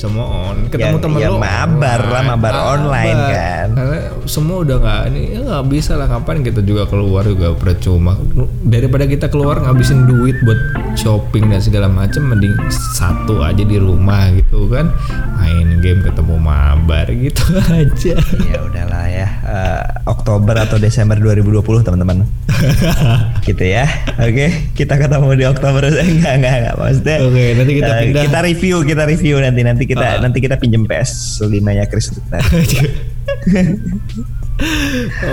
semua 0.00 0.24
on 0.48 0.56
ketemu 0.66 0.96
Ya- 0.96 1.02
temen 1.02 1.18
ya 1.18 1.28
lu. 1.28 1.36
mabar 1.36 2.00
lah, 2.02 2.22
mabar 2.26 2.54
online 2.72 3.20
kan. 3.28 3.66
karena 3.70 3.98
semua 4.24 4.56
udah 4.60 4.76
nggak 4.78 5.00
ini 5.06 5.22
ya 5.30 5.40
nggak 5.42 5.64
bisa 5.68 5.92
lah. 5.94 6.08
Kapan 6.08 6.40
kita 6.40 6.60
juga 6.60 6.84
keluar 6.84 7.22
juga 7.22 7.52
percuma. 7.52 8.16
Daripada 8.62 9.04
kita 9.04 9.28
keluar 9.28 9.60
ngabisin 9.60 10.06
duit 10.06 10.40
buat 10.40 10.56
shopping 10.94 11.46
dan 11.46 11.60
segala 11.60 11.86
macam 11.86 12.24
mending 12.26 12.56
satu 12.72 13.40
aja 13.40 13.60
di 13.60 13.76
rumah 13.76 14.32
gitu 14.32 14.64
kan. 14.66 14.88
Main 15.36 15.78
game 15.78 16.00
ketemu 16.00 16.34
mabar 16.34 17.04
gitu 17.10 17.44
aja. 17.70 18.16
Ya 18.42 18.58
udahlah 18.58 19.04
ya. 19.06 19.28
Eh, 19.42 19.82
Oktober 20.06 20.56
atau 20.56 20.76
Desember 20.76 21.14
2020 21.14 21.60
teman-teman. 21.82 22.24
Gitu 23.40 23.64
ya. 23.66 23.88
Oke 24.16 24.70
kita 24.72 24.94
ketemu 24.96 25.28
di 25.34 25.44
Oktober. 25.44 25.82
Enggak 25.90 26.32
enggak 26.36 26.54
enggak 26.56 26.74
maksudnya 26.76 27.16
Oke, 27.20 27.44
nanti 27.52 27.72
kita 27.74 27.90
eh, 27.90 28.00
pindah. 28.02 28.22
kita 28.24 28.38
review 28.42 28.76
kita 28.82 29.02
review 29.04 29.36
nanti 29.38 29.60
nanti 29.60 29.84
kita 29.90 30.06
Ah. 30.08 30.20
nanti 30.20 30.38
kita 30.38 30.54
pinjem 30.54 30.86
PS 30.86 31.42
5 31.42 31.50
nya 31.50 31.84
Chris. 31.84 32.14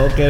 Oke. 0.03 0.29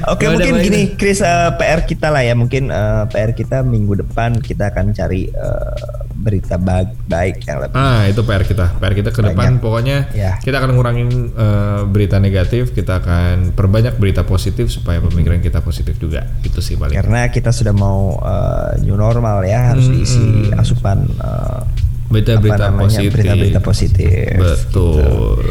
Oke 0.00 0.24
udah, 0.26 0.32
mungkin 0.36 0.52
baik 0.54 0.64
gini. 0.64 0.82
Chris 0.94 1.18
eh, 1.18 1.50
PR 1.54 1.80
kita 1.82 2.08
lah 2.08 2.20
ya. 2.20 2.34
Mungkin 2.34 2.68
eh, 2.68 3.04
PR 3.08 3.32
kita 3.32 3.62
minggu 3.62 3.98
depan 3.98 4.36
kita 4.36 4.68
akan 4.68 4.92
cari 4.92 5.26
eh, 5.26 5.74
berita 6.12 6.54
ba- 6.56 6.82
baik 7.04 7.46
yang 7.46 7.62
lebih 7.62 7.78
Ah 7.78 8.04
itu 8.04 8.20
PR 8.20 8.42
kita, 8.42 8.74
PR 8.76 8.92
kita 8.92 9.10
ke 9.10 9.22
depan. 9.24 9.56
Pokoknya 9.56 10.10
Ya. 10.12 10.36
kita 10.36 10.58
akan 10.58 10.76
ngurangin 10.76 11.08
eh, 11.30 11.80
berita 11.84 12.18
negatif, 12.18 12.70
kita 12.70 13.00
akan 13.00 13.54
perbanyak 13.54 13.96
berita 13.96 14.22
positif 14.22 14.68
supaya 14.68 15.00
pemikiran 15.00 15.40
kita 15.40 15.62
positif 15.62 15.96
juga. 15.96 16.26
Itu 16.42 16.60
sih 16.60 16.74
paling. 16.74 16.92
karena 16.94 17.26
kita 17.28 17.48
sudah 17.48 17.72
mau 17.72 18.18
eh, 18.18 18.82
new 18.82 18.94
normal 18.94 19.40
ya. 19.42 19.72
Harus 19.72 19.88
diisi 19.88 20.20
asupan 20.52 21.06
eh, 21.08 21.60
Berita-berita 22.08 22.72
positif. 22.72 23.10
berita-berita 23.12 23.60
positif. 23.60 24.32
Betul. 24.34 25.44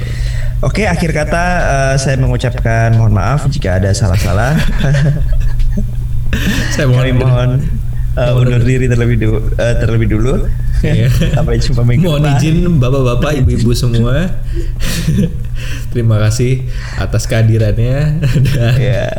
Oke, 0.60 0.90
akhir 0.90 1.14
kata 1.14 1.44
eh, 1.62 1.96
saya 2.02 2.18
mengucapkan 2.18 2.98
mohon 2.98 3.14
maaf 3.14 3.46
jika 3.48 3.78
ada 3.78 3.94
salah-salah. 3.94 4.58
Saya 6.76 6.92
mohon 6.92 7.08
Kami 7.08 7.14
mohon 7.16 7.50
eh, 8.18 8.32
undur 8.36 8.60
diri 8.60 8.86
terlebih 8.86 9.16
dulu. 9.16 9.40
terlebih 9.56 10.08
dulu. 10.18 10.34
Sampai 11.32 11.58
jumpa 11.58 11.82
minggu 11.82 12.06
Mohon 12.06 12.22
depan. 12.28 12.38
izin 12.38 12.58
bapak-bapak, 12.78 13.32
ibu-ibu 13.42 13.72
semua. 13.72 14.28
Terima 15.92 16.18
kasih 16.22 16.66
atas 16.98 17.26
kehadirannya. 17.26 18.22
Dan 18.56 18.76
Ya. 18.78 19.10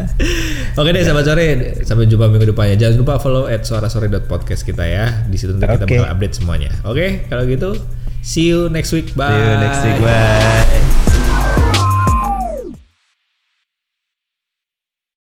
Oke 0.78 0.94
deh 0.94 1.02
sahabat 1.02 1.24
sore, 1.26 1.46
sampai 1.82 2.06
jumpa 2.06 2.30
minggu 2.30 2.54
depannya. 2.54 2.78
Jangan 2.78 2.96
lupa 3.02 3.18
follow 3.18 3.50
at 3.50 3.66
suarasore.podcast 3.66 4.62
kita 4.62 4.84
ya. 4.86 5.26
Di 5.26 5.36
situ 5.36 5.54
nanti 5.56 5.66
kita 5.66 5.84
Oke. 5.84 5.96
bakal 5.98 6.08
update 6.14 6.34
semuanya. 6.38 6.70
Oke, 6.86 7.26
kalau 7.26 7.44
gitu 7.48 7.74
see 8.22 8.46
you 8.50 8.70
next 8.70 8.94
week. 8.94 9.12
Bye. 9.18 9.32
See 9.34 9.42
you 9.42 9.56
next 9.58 9.80
week. 9.82 9.98
Bye. 10.00 11.07